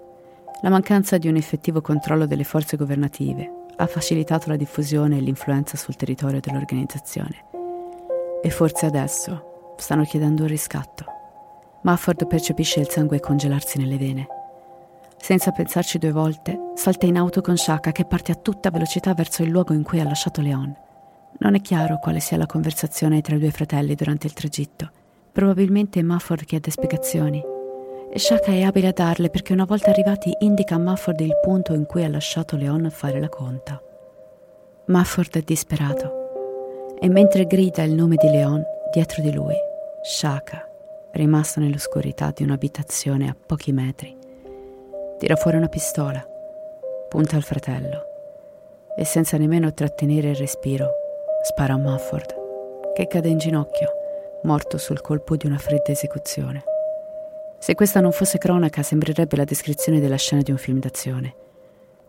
La 0.61 0.69
mancanza 0.69 1.17
di 1.17 1.27
un 1.27 1.35
effettivo 1.35 1.81
controllo 1.81 2.25
delle 2.25 2.43
forze 2.43 2.77
governative 2.77 3.65
ha 3.75 3.87
facilitato 3.87 4.49
la 4.49 4.55
diffusione 4.55 5.17
e 5.17 5.21
l'influenza 5.21 5.77
sul 5.77 5.95
territorio 5.95 6.39
dell'organizzazione. 6.39 7.45
E 8.41 8.49
forse 8.49 8.85
adesso 8.85 9.75
stanno 9.77 10.03
chiedendo 10.03 10.43
un 10.43 10.49
riscatto. 10.49 11.05
Mafford 11.81 12.27
percepisce 12.27 12.79
il 12.79 12.89
sangue 12.89 13.19
congelarsi 13.19 13.77
nelle 13.77 13.97
vene 13.97 14.27
senza 15.23 15.51
pensarci 15.51 15.99
due 15.99 16.11
volte, 16.11 16.73
salta 16.73 17.05
in 17.05 17.15
auto 17.15 17.39
con 17.39 17.55
Shaka 17.55 17.93
che 17.93 18.03
parte 18.03 18.33
a 18.33 18.35
tutta 18.35 18.69
velocità 18.69 19.13
verso 19.13 19.41
il 19.41 19.51
luogo 19.51 19.71
in 19.71 19.81
cui 19.81 20.01
ha 20.01 20.03
lasciato 20.03 20.41
Leon. 20.41 20.75
Non 21.39 21.55
è 21.55 21.61
chiaro 21.61 21.99
quale 21.99 22.19
sia 22.19 22.37
la 22.37 22.45
conversazione 22.45 23.21
tra 23.21 23.35
i 23.35 23.39
due 23.39 23.51
fratelli 23.51 23.95
durante 23.95 24.27
il 24.27 24.33
tragitto. 24.33 24.89
Probabilmente 25.31 26.03
Mufford 26.03 26.45
chiede 26.45 26.71
spiegazioni. 26.71 27.43
E 28.11 28.19
Shaka 28.19 28.51
è 28.51 28.61
abile 28.61 28.87
a 28.87 28.91
darle 28.91 29.29
perché 29.29 29.53
una 29.53 29.65
volta 29.65 29.89
arrivati 29.89 30.35
indica 30.39 30.75
a 30.75 30.79
Mufford 30.79 31.19
il 31.21 31.39
punto 31.41 31.73
in 31.73 31.85
cui 31.85 32.03
ha 32.03 32.09
lasciato 32.09 32.55
Leon 32.55 32.89
fare 32.91 33.19
la 33.19 33.29
conta. 33.29 33.81
Mufford 34.85 35.37
è 35.37 35.41
disperato 35.41 36.95
e 36.99 37.09
mentre 37.09 37.45
grida 37.45 37.83
il 37.83 37.93
nome 37.93 38.15
di 38.17 38.27
Leon, 38.27 38.63
dietro 38.91 39.23
di 39.23 39.33
lui, 39.33 39.55
Shaka, 40.03 40.69
rimasto 41.13 41.59
nell'oscurità 41.59 42.31
di 42.35 42.43
un'abitazione 42.43 43.27
a 43.27 43.35
pochi 43.35 43.71
metri, 43.71 44.15
Tira 45.17 45.35
fuori 45.37 45.55
una 45.55 45.69
pistola. 45.69 46.21
punta 47.07 47.35
al 47.37 47.43
fratello 47.43 48.03
e 48.97 49.05
senza 49.05 49.37
nemmeno 49.37 49.73
trattenere 49.73 50.31
il 50.31 50.35
respiro 50.35 51.02
spara 51.43 51.73
a 51.73 51.77
Mufford, 51.77 52.93
che 52.93 53.05
cade 53.07 53.27
in 53.27 53.37
ginocchio, 53.37 53.91
morto 54.43 54.77
sul 54.77 55.01
colpo 55.01 55.35
di 55.35 55.45
una 55.45 55.57
fredda 55.57 55.91
esecuzione. 55.91 56.63
Se 57.59 57.75
questa 57.75 57.99
non 57.99 58.13
fosse 58.13 58.37
cronaca, 58.37 58.81
sembrerebbe 58.81 59.35
la 59.35 59.43
descrizione 59.43 59.99
della 59.99 60.15
scena 60.15 60.41
di 60.41 60.51
un 60.51 60.57
film 60.57 60.79
d'azione, 60.79 61.35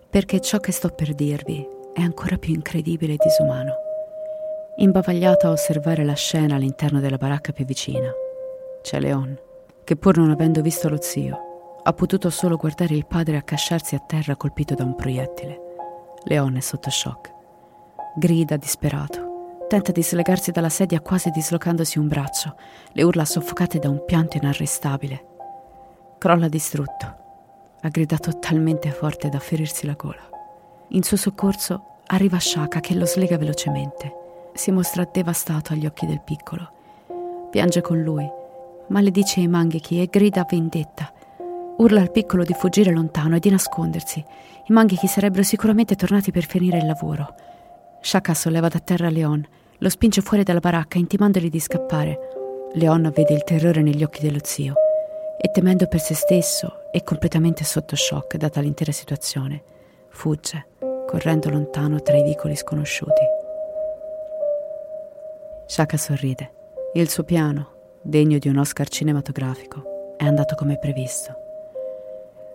perché 0.09 0.41
ciò 0.41 0.59
che 0.59 0.71
sto 0.71 0.91
per 0.91 1.14
dirvi 1.14 1.67
è 1.93 2.00
ancora 2.00 2.37
più 2.37 2.55
incredibile 2.55 3.14
e 3.14 3.19
disumano. 3.21 3.75
Imbavagliata 4.76 5.49
a 5.49 5.50
osservare 5.50 6.05
la 6.05 6.14
scena 6.14 6.55
all'interno 6.55 7.00
della 7.00 7.19
baracca 7.19 7.50
più 7.50 7.64
vicina, 7.64 8.11
c'è 8.83 9.00
Leon, 9.00 9.37
che 9.83 9.97
pur 9.97 10.17
non 10.17 10.31
avendo 10.31 10.62
visto 10.62 10.88
lo 10.88 11.00
zio, 11.00 11.81
ha 11.83 11.93
potuto 11.93 12.31
solo 12.31 12.57
guardare 12.57 12.95
il 12.95 13.07
padre 13.07 13.37
accasciarsi 13.37 13.97
a 13.97 14.05
terra 14.07 14.37
colpito 14.37 14.75
da 14.75 14.85
un 14.85 14.95
proiettile. 14.95 15.61
Leon 16.25 16.57
è 16.57 16.61
sotto 16.61 16.88
shock. 16.88 17.33
Grida 18.17 18.57
disperato. 18.57 19.24
Tenta 19.66 19.92
di 19.92 20.02
slegarsi 20.02 20.50
dalla 20.50 20.68
sedia 20.68 21.00
quasi 21.00 21.30
dislocandosi 21.30 21.99
un 21.99 22.06
braccio, 22.06 22.54
le 22.92 23.02
urla 23.02 23.25
soffocate 23.25 23.78
da 23.78 23.88
un 23.88 24.04
pianto 24.04 24.37
inarrestabile. 24.37 25.25
Crolla 26.18 26.49
distrutto. 26.49 27.23
Ha 27.80 27.88
gridato 27.88 28.38
talmente 28.38 28.90
forte 28.90 29.28
da 29.28 29.38
ferirsi 29.38 29.87
la 29.87 29.94
gola. 29.94 30.23
In 30.88 31.02
suo 31.02 31.16
soccorso 31.16 32.00
arriva 32.06 32.38
Shaka 32.38 32.80
che 32.80 32.94
lo 32.94 33.06
slega 33.06 33.38
velocemente. 33.38 34.12
Si 34.52 34.71
mostra 34.71 35.09
devastato 35.11 35.73
agli 35.73 35.87
occhi 35.87 36.06
del 36.06 36.21
piccolo. 36.21 36.71
Piange 37.50 37.80
con 37.80 38.00
lui, 38.02 38.28
maledice 38.88 39.40
i 39.40 39.49
Mangechi 39.49 40.00
e 40.00 40.09
grida 40.11 40.47
vendetta. 40.49 41.12
Urla 41.78 42.00
al 42.00 42.11
piccolo 42.11 42.44
di 42.44 42.52
fuggire 42.52 42.92
lontano 42.92 43.37
e 43.37 43.40
di 43.40 43.50
nascondersi. 43.50 44.18
I 44.21 44.73
Mangechi 44.73 45.06
sarebbero 45.06 45.42
sicuramente 45.42 45.97
tornati 45.97 46.30
per 46.30 46.44
finire 46.44 46.78
il 46.78 46.87
lavoro. 46.87 47.35
Shaka 48.05 48.35
solleva 48.35 48.69
da 48.69 48.81
terra 48.81 49.09
Leon, 49.09 49.43
lo 49.79 49.89
spinge 49.89 50.21
fuori 50.21 50.43
dalla 50.43 50.61
baracca 50.61 50.99
intimandogli 50.99 51.49
di 51.49 51.59
scappare. 51.59 52.19
Leon 52.75 53.11
vede 53.15 53.33
il 53.33 53.45
terrore 53.45 53.81
negli 53.81 54.05
occhi 54.05 54.21
dello 54.21 54.41
zio 54.43 54.75
e 55.41 55.51
temendo 55.51 55.87
per 55.87 56.01
se 56.01 56.13
stesso 56.13 56.91
e 56.93 57.03
completamente 57.03 57.65
sotto 57.65 57.97
shock 57.97 58.37
data 58.37 58.61
l'intera 58.61 58.93
situazione, 58.93 59.63
fugge, 60.11 60.67
correndo 61.07 61.49
lontano 61.49 62.03
tra 62.03 62.15
i 62.15 62.23
vicoli 62.23 62.55
sconosciuti. 62.57 63.23
Shaka 65.67 65.97
sorride. 65.97 66.53
Il 66.93 67.09
suo 67.09 67.25
piano, 67.25 67.97
degno 68.03 68.37
di 68.37 68.49
un 68.49 68.59
Oscar 68.59 68.87
cinematografico, 68.87 70.15
è 70.19 70.27
andato 70.27 70.55
come 70.57 70.79
previsto. 70.79 71.35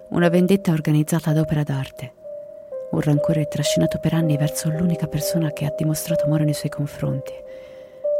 Una 0.09 0.29
vendetta 0.29 0.71
organizzata 0.71 1.31
ad 1.31 1.37
opera 1.37 1.63
d'arte. 1.63 2.17
Un 2.91 3.01
rancore 3.01 3.47
trascinato 3.47 3.99
per 3.99 4.13
anni 4.13 4.35
verso 4.35 4.69
l'unica 4.69 5.07
persona 5.07 5.51
che 5.51 5.65
ha 5.65 5.73
dimostrato 5.77 6.25
amore 6.25 6.43
nei 6.43 6.53
suoi 6.53 6.71
confronti. 6.71 7.33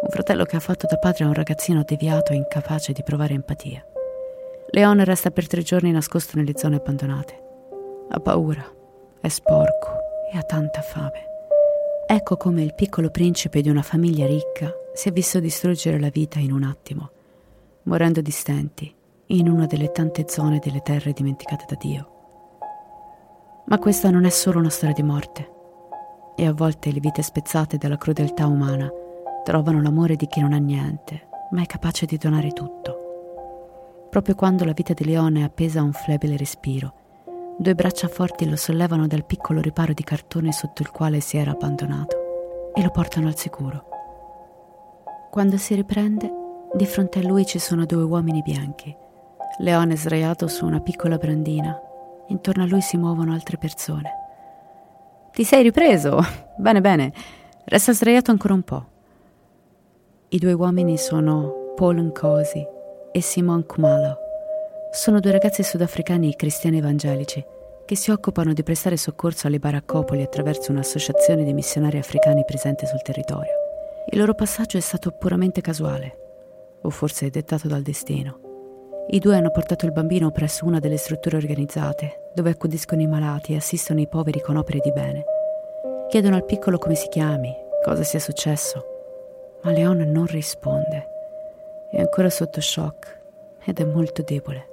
Un 0.02 0.10
fratello 0.10 0.46
che 0.46 0.56
ha 0.56 0.60
fatto 0.60 0.86
da 0.88 0.98
padre 0.98 1.24
a 1.24 1.28
un 1.28 1.34
ragazzino 1.34 1.84
deviato 1.84 2.32
e 2.32 2.36
incapace 2.36 2.94
di 2.94 3.02
provare 3.04 3.34
empatia. 3.34 3.84
Leon 4.72 5.04
resta 5.04 5.32
per 5.32 5.48
tre 5.48 5.64
giorni 5.64 5.92
nascosto 5.92 6.38
nelle 6.38 6.54
zone 6.56 6.76
abbandonate. 6.76 7.42
Ha 8.10 8.20
paura, 8.20 8.64
è 9.20 9.28
sporco 9.28 9.88
e 10.32 10.38
ha 10.38 10.44
tanta 10.44 10.82
fame. 10.82 11.28
Ecco 12.08 12.38
come 12.38 12.62
il 12.62 12.76
piccolo 12.76 13.10
principe 13.10 13.62
di 13.62 13.70
una 13.70 13.82
famiglia 13.82 14.28
ricca 14.28 14.72
si 14.94 15.10
è 15.10 15.12
visto 15.12 15.40
distruggere 15.40 16.00
la 16.00 16.10
vita 16.10 16.40
in 16.40 16.52
un 16.52 16.64
attimo, 16.64 17.10
morendo 17.84 18.22
di 18.22 18.32
stenti 18.32 18.96
in 19.32 19.48
una 19.48 19.66
delle 19.66 19.92
tante 19.92 20.26
zone 20.28 20.60
delle 20.60 20.82
terre 20.82 21.12
dimenticate 21.12 21.66
da 21.68 21.76
Dio. 21.80 22.19
Ma 23.70 23.78
questa 23.78 24.10
non 24.10 24.26
è 24.26 24.30
solo 24.30 24.60
una 24.60 24.70
storia 24.70 24.96
di 24.96 25.04
morte. 25.04 25.54
E 26.36 26.46
a 26.46 26.54
volte 26.54 26.92
le 26.92 27.00
vite 27.00 27.22
spezzate 27.22 27.78
dalla 27.78 27.98
crudeltà 27.98 28.48
umana 28.48 28.90
trovano 29.44 29.82
l'amore 29.82 30.16
di 30.16 30.28
chi 30.28 30.42
non 30.42 30.54
ha 30.54 30.58
niente, 30.58 31.28
ma 31.52 31.62
è 31.62 31.66
capace 31.66 32.06
di 32.06 32.18
donare 32.18 32.50
tutto. 32.52 34.08
Proprio 34.10 34.36
quando 34.36 34.66
la 34.66 34.74
vita 34.74 34.94
di 34.94 35.06
Leone 35.06 35.42
è 35.42 35.44
appesa 35.44 35.80
a 35.80 35.84
un 35.84 35.94
flebile 35.94 36.36
respiro, 36.36 36.94
due 37.58 37.76
braccia 37.76 38.08
forti 38.08 38.50
lo 38.50 38.56
sollevano 38.56 39.08
dal 39.08 39.26
piccolo 39.26 39.62
riparo 39.62 39.94
di 39.94 40.04
cartone 40.04 40.52
sotto 40.52 40.82
il 40.82 40.90
quale 40.90 41.20
si 41.20 41.38
era 41.38 41.52
abbandonato 41.52 42.72
e 42.74 42.82
lo 42.82 42.90
portano 42.90 43.28
al 43.28 43.38
sicuro. 43.38 43.86
Quando 45.30 45.58
si 45.58 45.76
riprende, 45.76 46.32
di 46.74 46.86
fronte 46.86 47.20
a 47.20 47.28
lui 47.28 47.46
ci 47.46 47.60
sono 47.60 47.86
due 47.86 48.04
uomini 48.04 48.42
bianchi 48.42 49.08
Leone 49.62 49.98
sdraiato 49.98 50.48
su 50.48 50.66
una 50.66 50.80
piccola 50.80 51.18
brandina. 51.18 51.78
Intorno 52.30 52.64
a 52.64 52.68
lui 52.68 52.82
si 52.82 52.98
muovono 52.98 53.34
altre 53.34 53.58
persone. 53.58 54.10
Ti 55.32 55.44
sei 55.44 55.64
ripreso? 55.64 56.20
Bene, 56.58 56.82
bene. 56.82 57.14
Resta 57.66 57.94
sdraiato 57.94 58.32
ancora 58.32 58.54
un 58.54 58.64
po'. 58.64 58.86
I 60.30 60.38
due 60.38 60.54
uomini 60.54 60.98
sono 60.98 61.74
Paul 61.76 61.98
Nkosi 61.98 62.66
e 63.12 63.22
Simon 63.22 63.66
Kumalo. 63.66 64.18
Sono 64.92 65.20
due 65.20 65.32
ragazzi 65.32 65.64
sudafricani 65.64 66.36
cristiani 66.36 66.80
evangelici 66.80 67.44
che 67.86 67.96
si 67.96 68.12
occupano 68.12 68.54
di 68.54 68.62
prestare 68.62 68.98
soccorso 68.98 69.48
alle 69.48 69.58
baraccopoli 69.58 70.22
attraverso 70.22 70.72
un'associazione 70.72 71.44
di 71.44 71.54
missionari 71.54 71.98
africani 71.98 72.46
presente 72.46 72.86
sul 72.86 73.02
territorio. 73.02 73.54
Il 74.12 74.20
loro 74.20 74.36
passaggio 74.36 74.78
è 74.78 74.82
stato 74.82 75.12
puramente 75.12 75.62
casuale, 75.62 76.18
o 76.82 76.90
forse 76.92 77.30
dettato 77.32 77.68
dal 77.68 77.82
destino. 77.82 78.49
I 79.12 79.18
due 79.18 79.36
hanno 79.36 79.50
portato 79.50 79.88
il 79.88 79.92
bambino 79.92 80.30
presso 80.30 80.68
una 80.68 80.78
delle 80.78 80.98
strutture 80.98 81.36
organizzate, 81.36 82.30
dove 82.32 82.52
accudiscono 82.52 83.02
i 83.02 83.08
malati 83.08 83.54
e 83.54 83.56
assistono 83.56 84.00
i 84.00 84.08
poveri 84.08 84.40
con 84.40 84.56
opere 84.56 84.82
di 84.84 84.92
bene. 84.92 85.24
Chiedono 86.10 86.36
al 86.36 86.46
piccolo 86.46 86.78
come 86.78 86.94
si 86.94 87.08
chiami, 87.08 87.52
cosa 87.84 88.04
sia 88.04 88.20
successo, 88.20 88.86
ma 89.64 89.72
Leon 89.72 89.98
non 90.12 90.28
risponde. 90.28 91.08
È 91.90 92.00
ancora 92.00 92.30
sotto 92.30 92.62
shock 92.62 93.20
ed 93.66 93.80
è 93.80 93.84
molto 93.84 94.22
debole. 94.22 94.68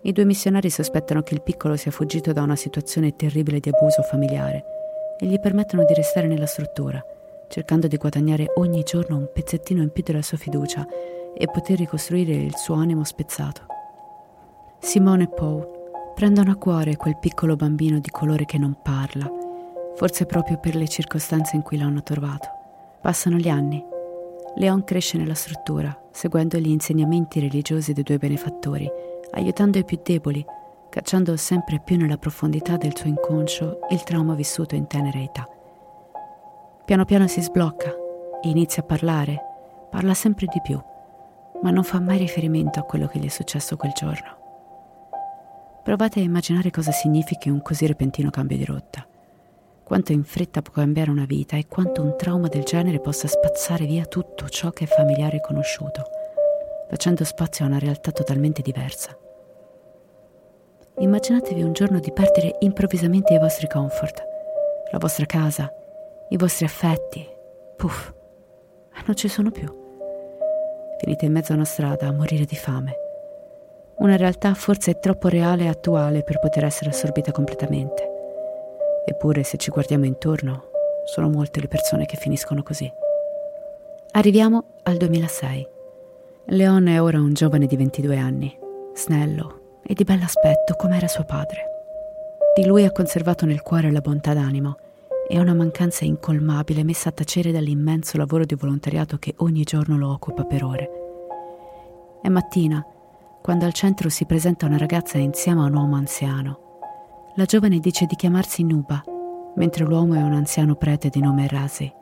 I 0.00 0.10
due 0.10 0.24
missionari 0.24 0.68
sospettano 0.68 1.22
che 1.22 1.34
il 1.34 1.42
piccolo 1.42 1.76
sia 1.76 1.92
fuggito 1.92 2.32
da 2.32 2.42
una 2.42 2.56
situazione 2.56 3.14
terribile 3.14 3.60
di 3.60 3.68
abuso 3.72 4.02
familiare 4.02 4.64
e 5.16 5.26
gli 5.26 5.38
permettono 5.38 5.84
di 5.84 5.94
restare 5.94 6.26
nella 6.26 6.46
struttura, 6.46 7.00
cercando 7.46 7.86
di 7.86 7.98
guadagnare 7.98 8.50
ogni 8.56 8.82
giorno 8.82 9.16
un 9.16 9.30
pezzettino 9.32 9.80
in 9.80 9.92
più 9.92 10.02
della 10.02 10.22
sua 10.22 10.38
fiducia 10.38 10.84
e 11.36 11.46
poter 11.46 11.78
ricostruire 11.78 12.32
il 12.32 12.56
suo 12.56 12.74
animo 12.74 13.04
spezzato. 13.04 13.66
Simone 14.78 15.24
e 15.24 15.28
Paul 15.28 15.66
prendono 16.14 16.50
a 16.50 16.56
cuore 16.56 16.96
quel 16.96 17.18
piccolo 17.18 17.56
bambino 17.56 17.98
di 17.98 18.10
colore 18.10 18.44
che 18.44 18.58
non 18.58 18.76
parla, 18.82 19.30
forse 19.94 20.26
proprio 20.26 20.58
per 20.58 20.74
le 20.76 20.86
circostanze 20.86 21.56
in 21.56 21.62
cui 21.62 21.78
l'hanno 21.78 22.02
trovato. 22.02 22.48
Passano 23.00 23.36
gli 23.36 23.48
anni. 23.48 23.84
Leon 24.56 24.84
cresce 24.84 25.18
nella 25.18 25.34
struttura, 25.34 25.96
seguendo 26.12 26.58
gli 26.58 26.68
insegnamenti 26.68 27.40
religiosi 27.40 27.92
dei 27.92 28.04
due 28.04 28.18
benefattori, 28.18 28.88
aiutando 29.32 29.78
i 29.78 29.84
più 29.84 29.98
deboli, 30.02 30.44
cacciando 30.88 31.36
sempre 31.36 31.80
più 31.84 31.96
nella 31.96 32.18
profondità 32.18 32.76
del 32.76 32.96
suo 32.96 33.08
inconscio 33.08 33.80
il 33.90 34.02
trauma 34.04 34.34
vissuto 34.34 34.76
in 34.76 34.86
tenera 34.86 35.18
età. 35.18 35.48
Piano 36.84 37.04
piano 37.04 37.26
si 37.26 37.40
sblocca 37.40 38.02
inizia 38.48 38.82
a 38.82 38.86
parlare, 38.86 39.40
parla 39.90 40.14
sempre 40.14 40.46
di 40.46 40.60
più 40.62 40.78
ma 41.62 41.70
non 41.70 41.84
fa 41.84 42.00
mai 42.00 42.18
riferimento 42.18 42.78
a 42.78 42.82
quello 42.82 43.06
che 43.06 43.18
gli 43.18 43.26
è 43.26 43.30
successo 43.30 43.76
quel 43.76 43.92
giorno. 43.92 44.42
Provate 45.82 46.20
a 46.20 46.22
immaginare 46.22 46.70
cosa 46.70 46.92
significhi 46.92 47.50
un 47.50 47.60
così 47.60 47.86
repentino 47.86 48.30
cambio 48.30 48.56
di 48.56 48.64
rotta, 48.64 49.06
quanto 49.84 50.12
in 50.12 50.24
fretta 50.24 50.62
può 50.62 50.72
cambiare 50.72 51.10
una 51.10 51.26
vita 51.26 51.56
e 51.56 51.66
quanto 51.66 52.02
un 52.02 52.16
trauma 52.16 52.48
del 52.48 52.62
genere 52.62 53.00
possa 53.00 53.28
spazzare 53.28 53.84
via 53.84 54.06
tutto 54.06 54.48
ciò 54.48 54.70
che 54.70 54.84
è 54.84 54.86
familiare 54.86 55.36
e 55.36 55.40
conosciuto, 55.42 56.04
facendo 56.88 57.22
spazio 57.24 57.64
a 57.64 57.68
una 57.68 57.78
realtà 57.78 58.12
totalmente 58.12 58.62
diversa. 58.62 59.16
Immaginatevi 60.96 61.62
un 61.62 61.72
giorno 61.72 61.98
di 61.98 62.12
perdere 62.12 62.56
improvvisamente 62.60 63.34
i 63.34 63.38
vostri 63.38 63.68
comfort, 63.68 64.22
la 64.90 64.98
vostra 64.98 65.26
casa, 65.26 65.70
i 66.30 66.36
vostri 66.36 66.64
affetti. 66.64 67.28
Puff, 67.76 68.12
non 69.04 69.16
ci 69.16 69.28
sono 69.28 69.50
più 69.50 69.82
finite 71.04 71.26
in 71.26 71.32
mezzo 71.32 71.52
a 71.52 71.56
una 71.56 71.66
strada 71.66 72.06
a 72.06 72.12
morire 72.12 72.46
di 72.46 72.56
fame. 72.56 72.96
Una 73.96 74.16
realtà 74.16 74.54
forse 74.54 74.98
troppo 74.98 75.28
reale 75.28 75.64
e 75.64 75.68
attuale 75.68 76.22
per 76.22 76.40
poter 76.40 76.64
essere 76.64 76.90
assorbita 76.90 77.30
completamente. 77.30 78.10
Eppure, 79.04 79.42
se 79.42 79.58
ci 79.58 79.70
guardiamo 79.70 80.06
intorno, 80.06 80.70
sono 81.04 81.28
molte 81.28 81.60
le 81.60 81.68
persone 81.68 82.06
che 82.06 82.16
finiscono 82.16 82.62
così. 82.62 82.90
Arriviamo 84.12 84.64
al 84.84 84.96
2006. 84.96 85.68
Leon 86.46 86.86
è 86.86 87.02
ora 87.02 87.18
un 87.18 87.34
giovane 87.34 87.66
di 87.66 87.76
22 87.76 88.16
anni, 88.16 88.58
snello 88.94 89.80
e 89.86 89.92
di 89.92 90.04
bell'aspetto 90.04 90.74
come 90.74 90.96
era 90.96 91.08
suo 91.08 91.24
padre. 91.24 91.64
Di 92.56 92.64
lui 92.64 92.84
ha 92.84 92.92
conservato 92.92 93.44
nel 93.44 93.60
cuore 93.60 93.92
la 93.92 94.00
bontà 94.00 94.32
d'animo 94.32 94.76
è 95.26 95.38
una 95.38 95.54
mancanza 95.54 96.04
incolmabile 96.04 96.84
messa 96.84 97.08
a 97.08 97.12
tacere 97.12 97.50
dall'immenso 97.50 98.18
lavoro 98.18 98.44
di 98.44 98.54
volontariato 98.54 99.16
che 99.16 99.34
ogni 99.38 99.62
giorno 99.62 99.96
lo 99.96 100.10
occupa 100.10 100.44
per 100.44 100.62
ore. 100.64 100.90
È 102.20 102.28
mattina, 102.28 102.84
quando 103.40 103.64
al 103.64 103.72
centro 103.72 104.08
si 104.10 104.26
presenta 104.26 104.66
una 104.66 104.76
ragazza 104.76 105.18
insieme 105.18 105.62
a 105.62 105.64
un 105.64 105.74
uomo 105.74 105.96
anziano. 105.96 106.58
La 107.36 107.46
giovane 107.46 107.78
dice 107.80 108.06
di 108.06 108.16
chiamarsi 108.16 108.62
Nuba, 108.62 109.02
mentre 109.56 109.84
l'uomo 109.84 110.14
è 110.14 110.22
un 110.22 110.32
anziano 110.32 110.74
prete 110.74 111.08
di 111.08 111.20
nome 111.20 111.48
Rasi. 111.48 111.92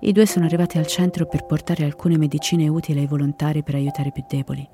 I 0.00 0.12
due 0.12 0.26
sono 0.26 0.44
arrivati 0.44 0.78
al 0.78 0.86
centro 0.86 1.26
per 1.26 1.46
portare 1.46 1.84
alcune 1.84 2.18
medicine 2.18 2.68
utili 2.68 3.00
ai 3.00 3.06
volontari 3.06 3.62
per 3.62 3.76
aiutare 3.76 4.08
i 4.08 4.12
più 4.12 4.24
deboli. 4.28 4.68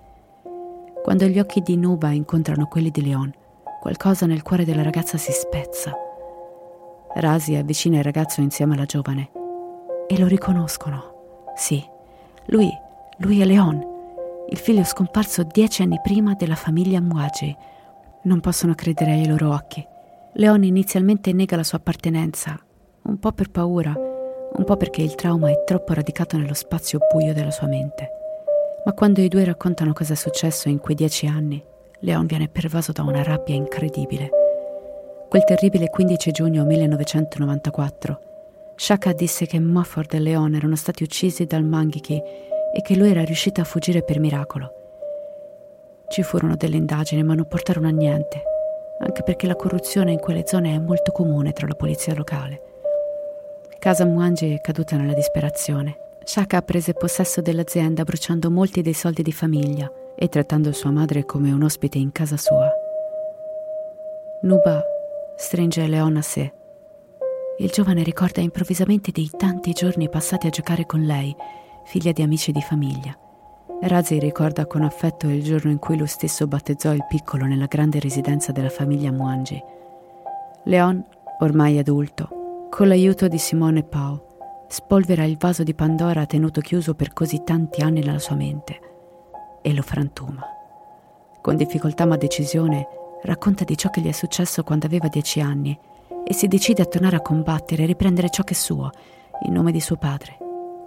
Quando 1.02 1.26
gli 1.26 1.38
occhi 1.38 1.60
di 1.60 1.76
Nuba 1.76 2.10
incontrano 2.10 2.66
quelli 2.66 2.90
di 2.90 3.02
Leon, 3.02 3.32
qualcosa 3.80 4.26
nel 4.26 4.42
cuore 4.42 4.64
della 4.64 4.82
ragazza 4.82 5.16
si 5.18 5.32
spezza. 5.32 5.92
Rasi 7.14 7.54
avvicina 7.54 7.98
il 7.98 8.04
ragazzo 8.04 8.40
insieme 8.40 8.74
alla 8.74 8.84
giovane 8.84 9.30
e 10.06 10.18
lo 10.18 10.26
riconoscono. 10.26 11.50
Sì, 11.54 11.84
lui, 12.46 12.70
lui 13.18 13.40
è 13.40 13.44
Leon, 13.44 13.84
il 14.48 14.56
figlio 14.56 14.84
scomparso 14.84 15.42
dieci 15.42 15.82
anni 15.82 16.00
prima 16.02 16.34
della 16.34 16.54
famiglia 16.54 17.00
Muaji. 17.00 17.56
Non 18.22 18.40
possono 18.40 18.74
credere 18.74 19.12
ai 19.12 19.26
loro 19.26 19.52
occhi. 19.52 19.86
Leon 20.34 20.64
inizialmente 20.64 21.32
nega 21.32 21.56
la 21.56 21.64
sua 21.64 21.78
appartenenza, 21.78 22.58
un 23.02 23.18
po' 23.18 23.32
per 23.32 23.50
paura, 23.50 23.94
un 23.94 24.64
po' 24.64 24.76
perché 24.76 25.02
il 25.02 25.14
trauma 25.14 25.50
è 25.50 25.64
troppo 25.64 25.92
radicato 25.92 26.36
nello 26.36 26.54
spazio 26.54 26.98
buio 27.12 27.34
della 27.34 27.50
sua 27.50 27.66
mente. 27.66 28.08
Ma 28.84 28.92
quando 28.94 29.20
i 29.20 29.28
due 29.28 29.44
raccontano 29.44 29.92
cosa 29.92 30.14
è 30.14 30.16
successo 30.16 30.68
in 30.68 30.78
quei 30.78 30.96
dieci 30.96 31.26
anni, 31.26 31.62
Leon 32.00 32.26
viene 32.26 32.48
pervaso 32.48 32.92
da 32.92 33.02
una 33.02 33.22
rabbia 33.22 33.54
incredibile. 33.54 34.41
Quel 35.32 35.44
terribile 35.44 35.88
15 35.88 36.30
giugno 36.30 36.62
1994, 36.66 38.20
Shaka 38.76 39.14
disse 39.14 39.46
che 39.46 39.58
Mofford 39.58 40.12
e 40.12 40.18
Leon 40.18 40.54
erano 40.54 40.76
stati 40.76 41.04
uccisi 41.04 41.46
dal 41.46 41.64
Mangiki 41.64 42.16
e 42.16 42.82
che 42.82 42.94
lui 42.94 43.08
era 43.08 43.24
riuscito 43.24 43.62
a 43.62 43.64
fuggire 43.64 44.02
per 44.02 44.20
miracolo. 44.20 44.74
Ci 46.10 46.22
furono 46.22 46.54
delle 46.54 46.76
indagini, 46.76 47.22
ma 47.22 47.32
non 47.32 47.48
portarono 47.48 47.88
a 47.88 47.92
niente, 47.92 48.42
anche 49.00 49.22
perché 49.22 49.46
la 49.46 49.56
corruzione 49.56 50.12
in 50.12 50.18
quelle 50.18 50.42
zone 50.44 50.74
è 50.74 50.78
molto 50.78 51.12
comune 51.12 51.54
tra 51.54 51.66
la 51.66 51.76
polizia 51.76 52.14
locale. 52.14 52.60
Casa 53.78 54.04
Mwangi 54.04 54.52
è 54.52 54.60
caduta 54.60 54.98
nella 54.98 55.14
disperazione. 55.14 55.96
Shaka 56.24 56.60
prese 56.60 56.92
possesso 56.92 57.40
dell'azienda 57.40 58.04
bruciando 58.04 58.50
molti 58.50 58.82
dei 58.82 58.92
soldi 58.92 59.22
di 59.22 59.32
famiglia 59.32 59.90
e 60.14 60.28
trattando 60.28 60.72
sua 60.72 60.90
madre 60.90 61.24
come 61.24 61.50
un 61.52 61.62
ospite 61.62 61.96
in 61.96 62.12
casa 62.12 62.36
sua. 62.36 62.70
Nuba 64.42 64.91
stringe 65.36 65.86
Leon 65.86 66.16
a 66.16 66.22
sé. 66.22 66.52
Il 67.58 67.70
giovane 67.70 68.02
ricorda 68.02 68.40
improvvisamente 68.40 69.10
dei 69.12 69.30
tanti 69.36 69.72
giorni 69.72 70.08
passati 70.08 70.46
a 70.46 70.50
giocare 70.50 70.86
con 70.86 71.02
lei, 71.02 71.34
figlia 71.84 72.12
di 72.12 72.22
amici 72.22 72.52
di 72.52 72.62
famiglia. 72.62 73.16
Razi 73.82 74.18
ricorda 74.18 74.66
con 74.66 74.82
affetto 74.82 75.26
il 75.26 75.42
giorno 75.42 75.70
in 75.70 75.78
cui 75.78 75.96
lo 75.96 76.06
stesso 76.06 76.46
battezzò 76.46 76.92
il 76.92 77.04
piccolo 77.08 77.46
nella 77.46 77.66
grande 77.66 77.98
residenza 77.98 78.52
della 78.52 78.68
famiglia 78.68 79.10
Mwangi. 79.10 79.62
Leon, 80.64 81.04
ormai 81.40 81.78
adulto, 81.78 82.68
con 82.70 82.88
l'aiuto 82.88 83.26
di 83.26 83.38
Simone 83.38 83.82
Pau, 83.82 84.64
spolvera 84.68 85.24
il 85.24 85.36
vaso 85.36 85.62
di 85.64 85.74
Pandora 85.74 86.24
tenuto 86.26 86.60
chiuso 86.60 86.94
per 86.94 87.12
così 87.12 87.42
tanti 87.44 87.82
anni 87.82 88.00
nella 88.00 88.18
sua 88.18 88.36
mente 88.36 88.80
e 89.60 89.74
lo 89.74 89.82
frantuma. 89.82 90.42
Con 91.40 91.56
difficoltà 91.56 92.06
ma 92.06 92.16
decisione 92.16 92.86
racconta 93.22 93.64
di 93.64 93.76
ciò 93.76 93.90
che 93.90 94.00
gli 94.00 94.08
è 94.08 94.12
successo 94.12 94.62
quando 94.62 94.86
aveva 94.86 95.08
dieci 95.08 95.40
anni 95.40 95.78
e 96.24 96.34
si 96.34 96.48
decide 96.48 96.82
a 96.82 96.86
tornare 96.86 97.16
a 97.16 97.20
combattere 97.20 97.82
e 97.82 97.86
riprendere 97.86 98.30
ciò 98.30 98.42
che 98.42 98.54
è 98.54 98.56
suo, 98.56 98.90
in 99.42 99.52
nome 99.52 99.72
di 99.72 99.80
suo 99.80 99.96
padre. 99.96 100.36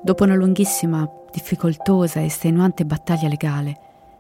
Dopo 0.02 0.24
una 0.24 0.36
lunghissima, 0.36 1.10
difficoltosa 1.32 2.20
e 2.20 2.26
estenuante 2.26 2.86
battaglia 2.86 3.28
legale, 3.28 3.80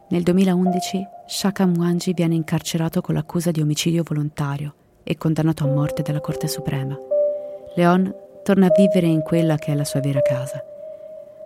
nel 0.09 0.23
2011 0.23 1.07
Shaka 1.25 1.65
Mwangi 1.65 2.13
viene 2.13 2.35
incarcerato 2.35 3.01
con 3.01 3.15
l'accusa 3.15 3.51
di 3.51 3.61
omicidio 3.61 4.03
volontario 4.03 4.73
e 5.03 5.17
condannato 5.17 5.63
a 5.63 5.67
morte 5.67 6.01
dalla 6.01 6.21
Corte 6.21 6.47
Suprema. 6.47 6.97
Leon 7.75 8.13
torna 8.43 8.67
a 8.67 8.73
vivere 8.75 9.07
in 9.07 9.21
quella 9.21 9.57
che 9.57 9.71
è 9.71 9.75
la 9.75 9.83
sua 9.83 9.99
vera 9.99 10.21
casa. 10.21 10.63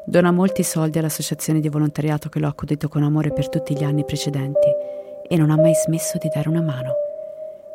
Dona 0.06 0.32
molti 0.32 0.64
soldi 0.64 0.98
all'associazione 0.98 1.60
di 1.60 1.70
volontariato 1.70 2.30
che 2.30 2.40
lo 2.40 2.48
ha 2.48 2.50
accudito 2.50 2.88
con 2.90 3.04
amore 3.04 3.32
per 3.32 3.48
tutti 3.48 3.78
gli 3.78 3.84
anni 3.84 4.04
precedenti 4.04 4.68
e 5.30 5.38
non 5.38 5.52
ha 5.52 5.56
mai 5.56 5.74
smesso 5.76 6.18
di 6.18 6.28
dare 6.28 6.50
una 6.50 6.62
mano. 6.62 6.94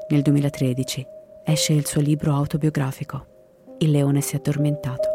Nel 0.08 0.20
2013 0.20 1.06
esce 1.44 1.72
il 1.72 1.86
suo 1.86 2.00
libro 2.00 2.34
autobiografico, 2.34 3.26
Il 3.78 3.92
leone 3.92 4.20
si 4.20 4.34
è 4.34 4.38
addormentato. 4.38 5.08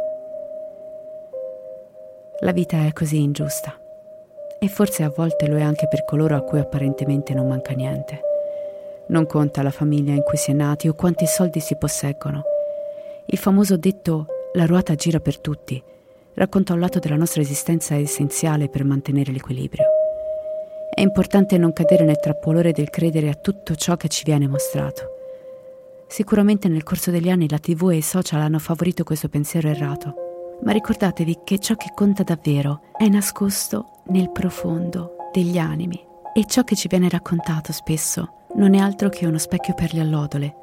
La 2.39 2.51
vita 2.51 2.85
è 2.85 2.93
così 2.93 3.21
ingiusta 3.21 3.77
e 4.59 4.67
forse 4.67 5.03
a 5.03 5.13
volte 5.15 5.47
lo 5.47 5.57
è 5.57 5.61
anche 5.61 5.87
per 5.87 6.05
coloro 6.05 6.35
a 6.35 6.41
cui 6.41 6.59
apparentemente 6.59 7.33
non 7.33 7.47
manca 7.47 7.73
niente. 7.73 8.21
Non 9.09 9.25
conta 9.25 9.61
la 9.61 9.71
famiglia 9.71 10.13
in 10.13 10.23
cui 10.23 10.37
si 10.37 10.51
è 10.51 10.53
nati 10.53 10.87
o 10.87 10.93
quanti 10.93 11.27
soldi 11.27 11.59
si 11.59 11.75
posseggono 11.77 12.43
il 13.31 13.37
famoso 13.37 13.77
detto 13.77 14.25
la 14.53 14.65
ruota 14.65 14.95
gira 14.95 15.19
per 15.19 15.37
tutti 15.37 15.81
racconta 16.33 16.73
un 16.73 16.79
lato 16.79 16.97
della 16.97 17.15
nostra 17.15 17.41
esistenza 17.41 17.93
essenziale 17.93 18.69
per 18.69 18.83
mantenere 18.83 19.31
l'equilibrio. 19.31 19.98
È 20.99 21.01
importante 21.01 21.57
non 21.57 21.71
cadere 21.71 22.03
nel 22.03 22.19
trappolore 22.19 22.73
del 22.73 22.89
credere 22.89 23.29
a 23.29 23.33
tutto 23.33 23.73
ciò 23.73 23.95
che 23.95 24.09
ci 24.09 24.25
viene 24.25 24.49
mostrato. 24.49 25.03
Sicuramente 26.09 26.67
nel 26.67 26.83
corso 26.83 27.09
degli 27.09 27.29
anni 27.29 27.47
la 27.47 27.57
TV 27.57 27.91
e 27.91 27.95
i 27.95 28.01
social 28.01 28.41
hanno 28.41 28.59
favorito 28.59 29.05
questo 29.05 29.29
pensiero 29.29 29.69
errato, 29.69 30.57
ma 30.61 30.73
ricordatevi 30.73 31.39
che 31.45 31.57
ciò 31.59 31.75
che 31.75 31.93
conta 31.95 32.23
davvero 32.23 32.81
è 32.97 33.07
nascosto 33.07 34.01
nel 34.07 34.29
profondo 34.29 35.15
degli 35.31 35.57
animi 35.57 36.05
e 36.33 36.43
ciò 36.45 36.65
che 36.65 36.75
ci 36.75 36.89
viene 36.89 37.07
raccontato 37.07 37.71
spesso 37.71 38.47
non 38.55 38.73
è 38.73 38.79
altro 38.79 39.07
che 39.07 39.25
uno 39.25 39.37
specchio 39.37 39.75
per 39.75 39.93
le 39.93 40.01
allodole, 40.01 40.53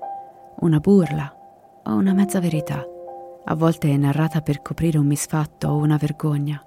una 0.58 0.80
burla, 0.80 1.34
o 1.82 1.94
una 1.94 2.12
mezza 2.12 2.40
verità. 2.40 2.84
A 3.42 3.54
volte 3.54 3.88
è 3.88 3.96
narrata 3.96 4.42
per 4.42 4.60
coprire 4.60 4.98
un 4.98 5.06
misfatto 5.06 5.68
o 5.68 5.76
una 5.76 5.96
vergogna. 5.96 6.62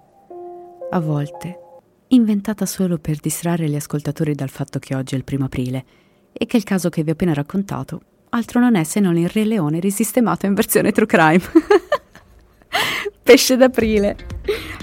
A 0.90 1.00
volte 1.00 1.68
inventata 2.10 2.66
solo 2.66 2.98
per 2.98 3.18
distrarre 3.18 3.70
gli 3.70 3.76
ascoltatori 3.76 4.34
dal 4.34 4.50
fatto 4.50 4.80
che 4.80 4.96
oggi 4.96 5.16
è 5.16 5.18
il 5.18 5.24
primo 5.24 5.46
aprile 5.46 5.86
e 6.32 6.46
che 6.46 6.58
il 6.58 6.64
caso 6.64 6.90
che 6.90 7.04
vi 7.04 7.10
ho 7.10 7.14
appena 7.14 7.34
raccontato 7.34 8.02
altro 8.30 8.60
non 8.60 8.76
è 8.76 8.84
se 8.84 9.00
non 9.00 9.18
il 9.18 9.30
Re 9.30 9.46
Leone 9.46 9.80
risistemato 9.80 10.46
in 10.46 10.54
versione 10.54 10.92
true 10.92 11.06
crime. 11.06 11.42
Pesce 13.24 13.58
d'aprile. 13.58 14.16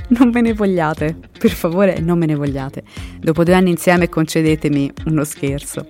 Non 0.08 0.30
me 0.30 0.40
ne 0.40 0.52
vogliate, 0.52 1.16
per 1.36 1.50
favore 1.50 1.98
non 1.98 2.18
me 2.18 2.26
ne 2.26 2.34
vogliate. 2.34 2.82
Dopo 3.20 3.42
due 3.42 3.54
anni 3.54 3.70
insieme 3.70 4.08
concedetemi 4.08 4.92
uno 5.06 5.24
scherzo. 5.24 5.88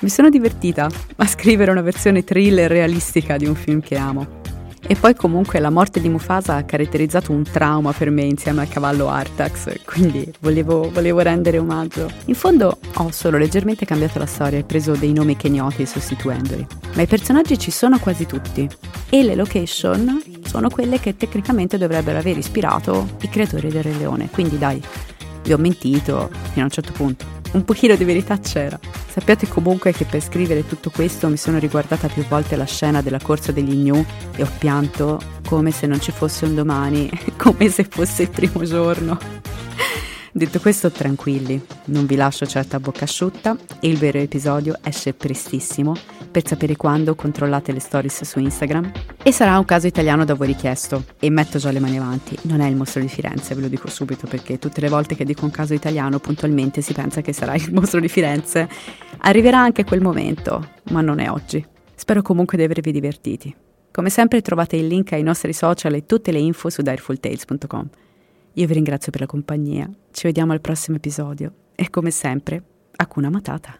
Mi 0.00 0.08
sono 0.08 0.28
divertita 0.28 0.88
a 1.16 1.26
scrivere 1.26 1.70
una 1.70 1.82
versione 1.82 2.24
thriller 2.24 2.70
realistica 2.70 3.36
di 3.36 3.46
un 3.46 3.54
film 3.54 3.80
che 3.80 3.96
amo. 3.96 4.42
E 4.86 4.96
poi 4.96 5.14
comunque 5.14 5.60
la 5.60 5.70
morte 5.70 5.98
di 5.98 6.10
Mufasa 6.10 6.56
ha 6.56 6.62
caratterizzato 6.64 7.32
un 7.32 7.42
trauma 7.42 7.92
per 7.92 8.10
me 8.10 8.22
insieme 8.22 8.60
al 8.60 8.68
cavallo 8.68 9.08
Artax, 9.08 9.82
quindi 9.84 10.30
volevo, 10.40 10.90
volevo 10.90 11.20
rendere 11.20 11.58
omaggio. 11.58 12.10
In 12.26 12.34
fondo 12.34 12.78
ho 12.94 13.10
solo 13.10 13.38
leggermente 13.38 13.86
cambiato 13.86 14.18
la 14.18 14.26
storia 14.26 14.58
e 14.58 14.64
preso 14.64 14.92
dei 14.92 15.14
nomi 15.14 15.36
kenyoti 15.36 15.86
sostituendoli. 15.86 16.66
Ma 16.94 17.02
i 17.02 17.06
personaggi 17.06 17.58
ci 17.58 17.70
sono 17.70 17.98
quasi 17.98 18.26
tutti 18.26 18.68
e 19.08 19.22
le 19.22 19.34
location 19.34 20.22
sono 20.44 20.68
quelle 20.68 21.00
che 21.00 21.16
tecnicamente 21.16 21.78
dovrebbero 21.78 22.18
aver 22.18 22.36
ispirato 22.36 23.16
i 23.22 23.28
creatori 23.30 23.70
del 23.70 23.82
Re 23.82 23.94
Leone, 23.94 24.28
quindi 24.30 24.58
dai, 24.58 24.82
vi 25.44 25.52
ho 25.52 25.58
mentito 25.58 26.28
fino 26.52 26.60
a 26.60 26.64
un 26.64 26.70
certo 26.70 26.92
punto. 26.92 27.43
Un 27.54 27.64
pochino 27.64 27.94
di 27.94 28.02
verità 28.02 28.38
c'era. 28.40 28.78
Sappiate 29.08 29.46
comunque 29.46 29.92
che 29.92 30.04
per 30.04 30.20
scrivere 30.20 30.66
tutto 30.66 30.90
questo 30.90 31.28
mi 31.28 31.36
sono 31.36 31.58
riguardata 31.58 32.08
più 32.08 32.24
volte 32.26 32.56
la 32.56 32.64
scena 32.64 33.00
della 33.00 33.20
corsa 33.22 33.52
degli 33.52 33.76
Gnu 33.76 34.04
e 34.34 34.42
ho 34.42 34.50
pianto 34.58 35.20
come 35.46 35.70
se 35.70 35.86
non 35.86 36.00
ci 36.00 36.10
fosse 36.10 36.46
un 36.46 36.56
domani, 36.56 37.08
come 37.38 37.68
se 37.68 37.84
fosse 37.84 38.22
il 38.22 38.30
primo 38.30 38.64
giorno. 38.64 39.16
Detto 40.32 40.58
questo, 40.58 40.90
tranquilli, 40.90 41.64
non 41.86 42.06
vi 42.06 42.16
lascio 42.16 42.44
certo 42.44 42.74
a 42.74 42.80
bocca 42.80 43.04
asciutta 43.04 43.56
e 43.78 43.88
il 43.88 43.98
vero 43.98 44.18
episodio 44.18 44.76
esce 44.82 45.14
prestissimo. 45.14 45.94
Per 46.34 46.44
sapere 46.44 46.74
quando 46.74 47.14
controllate 47.14 47.70
le 47.70 47.78
stories 47.78 48.24
su 48.24 48.40
Instagram. 48.40 48.90
E 49.22 49.30
sarà 49.30 49.56
un 49.56 49.64
caso 49.64 49.86
italiano 49.86 50.24
da 50.24 50.34
voi 50.34 50.48
richiesto. 50.48 51.04
E 51.20 51.30
metto 51.30 51.58
già 51.58 51.70
le 51.70 51.78
mani 51.78 51.96
avanti, 51.96 52.36
non 52.42 52.58
è 52.58 52.66
il 52.66 52.74
mostro 52.74 53.00
di 53.00 53.06
Firenze, 53.06 53.54
ve 53.54 53.60
lo 53.60 53.68
dico 53.68 53.88
subito, 53.88 54.26
perché 54.26 54.58
tutte 54.58 54.80
le 54.80 54.88
volte 54.88 55.14
che 55.14 55.24
dico 55.24 55.44
un 55.44 55.52
caso 55.52 55.74
italiano 55.74 56.18
puntualmente 56.18 56.80
si 56.80 56.92
pensa 56.92 57.20
che 57.20 57.32
sarà 57.32 57.54
il 57.54 57.68
mostro 57.72 58.00
di 58.00 58.08
Firenze. 58.08 58.68
Arriverà 59.18 59.60
anche 59.60 59.84
quel 59.84 60.00
momento, 60.00 60.70
ma 60.90 61.02
non 61.02 61.20
è 61.20 61.30
oggi. 61.30 61.64
Spero 61.94 62.20
comunque 62.20 62.58
di 62.58 62.64
avervi 62.64 62.90
divertiti. 62.90 63.54
Come 63.92 64.10
sempre 64.10 64.42
trovate 64.42 64.74
il 64.74 64.88
link 64.88 65.12
ai 65.12 65.22
nostri 65.22 65.52
social 65.52 65.94
e 65.94 66.04
tutte 66.04 66.32
le 66.32 66.40
info 66.40 66.68
su 66.68 66.82
direfultales.com. 66.82 67.88
Io 68.54 68.66
vi 68.66 68.74
ringrazio 68.74 69.12
per 69.12 69.20
la 69.20 69.28
compagnia, 69.28 69.88
ci 70.10 70.26
vediamo 70.26 70.50
al 70.50 70.60
prossimo 70.60 70.96
episodio 70.96 71.52
e 71.76 71.90
come 71.90 72.10
sempre, 72.10 72.60
Hakuna 72.96 73.30
Matata. 73.30 73.78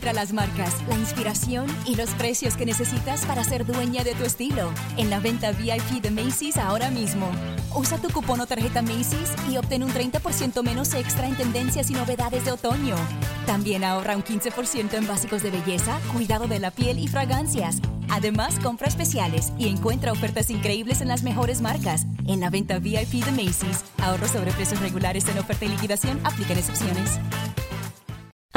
Encuentra 0.00 0.22
las 0.22 0.32
marcas, 0.32 0.74
la 0.88 0.96
inspiración 0.96 1.66
y 1.84 1.94
los 1.94 2.08
precios 2.12 2.56
que 2.56 2.64
necesitas 2.64 3.26
para 3.26 3.44
ser 3.44 3.66
dueña 3.66 4.02
de 4.02 4.14
tu 4.14 4.24
estilo 4.24 4.72
en 4.96 5.10
la 5.10 5.20
venta 5.20 5.52
VIP 5.52 6.00
de 6.00 6.10
Macy's 6.10 6.56
ahora 6.56 6.90
mismo. 6.90 7.30
Usa 7.74 7.98
tu 7.98 8.08
cupón 8.08 8.40
o 8.40 8.46
tarjeta 8.46 8.80
Macy's 8.80 9.34
y 9.50 9.58
obtén 9.58 9.82
un 9.82 9.90
30% 9.90 10.62
menos 10.62 10.94
extra 10.94 11.26
en 11.26 11.36
tendencias 11.36 11.90
y 11.90 11.92
novedades 11.92 12.46
de 12.46 12.52
otoño. 12.52 12.96
También 13.44 13.84
ahorra 13.84 14.16
un 14.16 14.24
15% 14.24 14.94
en 14.94 15.06
básicos 15.06 15.42
de 15.42 15.50
belleza, 15.50 15.98
cuidado 16.14 16.48
de 16.48 16.60
la 16.60 16.70
piel 16.70 16.98
y 16.98 17.06
fragancias. 17.06 17.76
Además, 18.08 18.58
compra 18.58 18.88
especiales 18.88 19.52
y 19.58 19.68
encuentra 19.68 20.12
ofertas 20.12 20.48
increíbles 20.48 21.02
en 21.02 21.08
las 21.08 21.24
mejores 21.24 21.60
marcas. 21.60 22.06
En 22.26 22.40
la 22.40 22.48
venta 22.48 22.78
VIP 22.78 23.22
de 23.22 23.32
Macy's, 23.32 23.84
ahorro 23.98 24.26
sobre 24.28 24.52
precios 24.52 24.80
regulares 24.80 25.28
en 25.28 25.36
oferta 25.36 25.66
y 25.66 25.68
liquidación, 25.68 26.18
aplican 26.24 26.56
excepciones. 26.56 27.20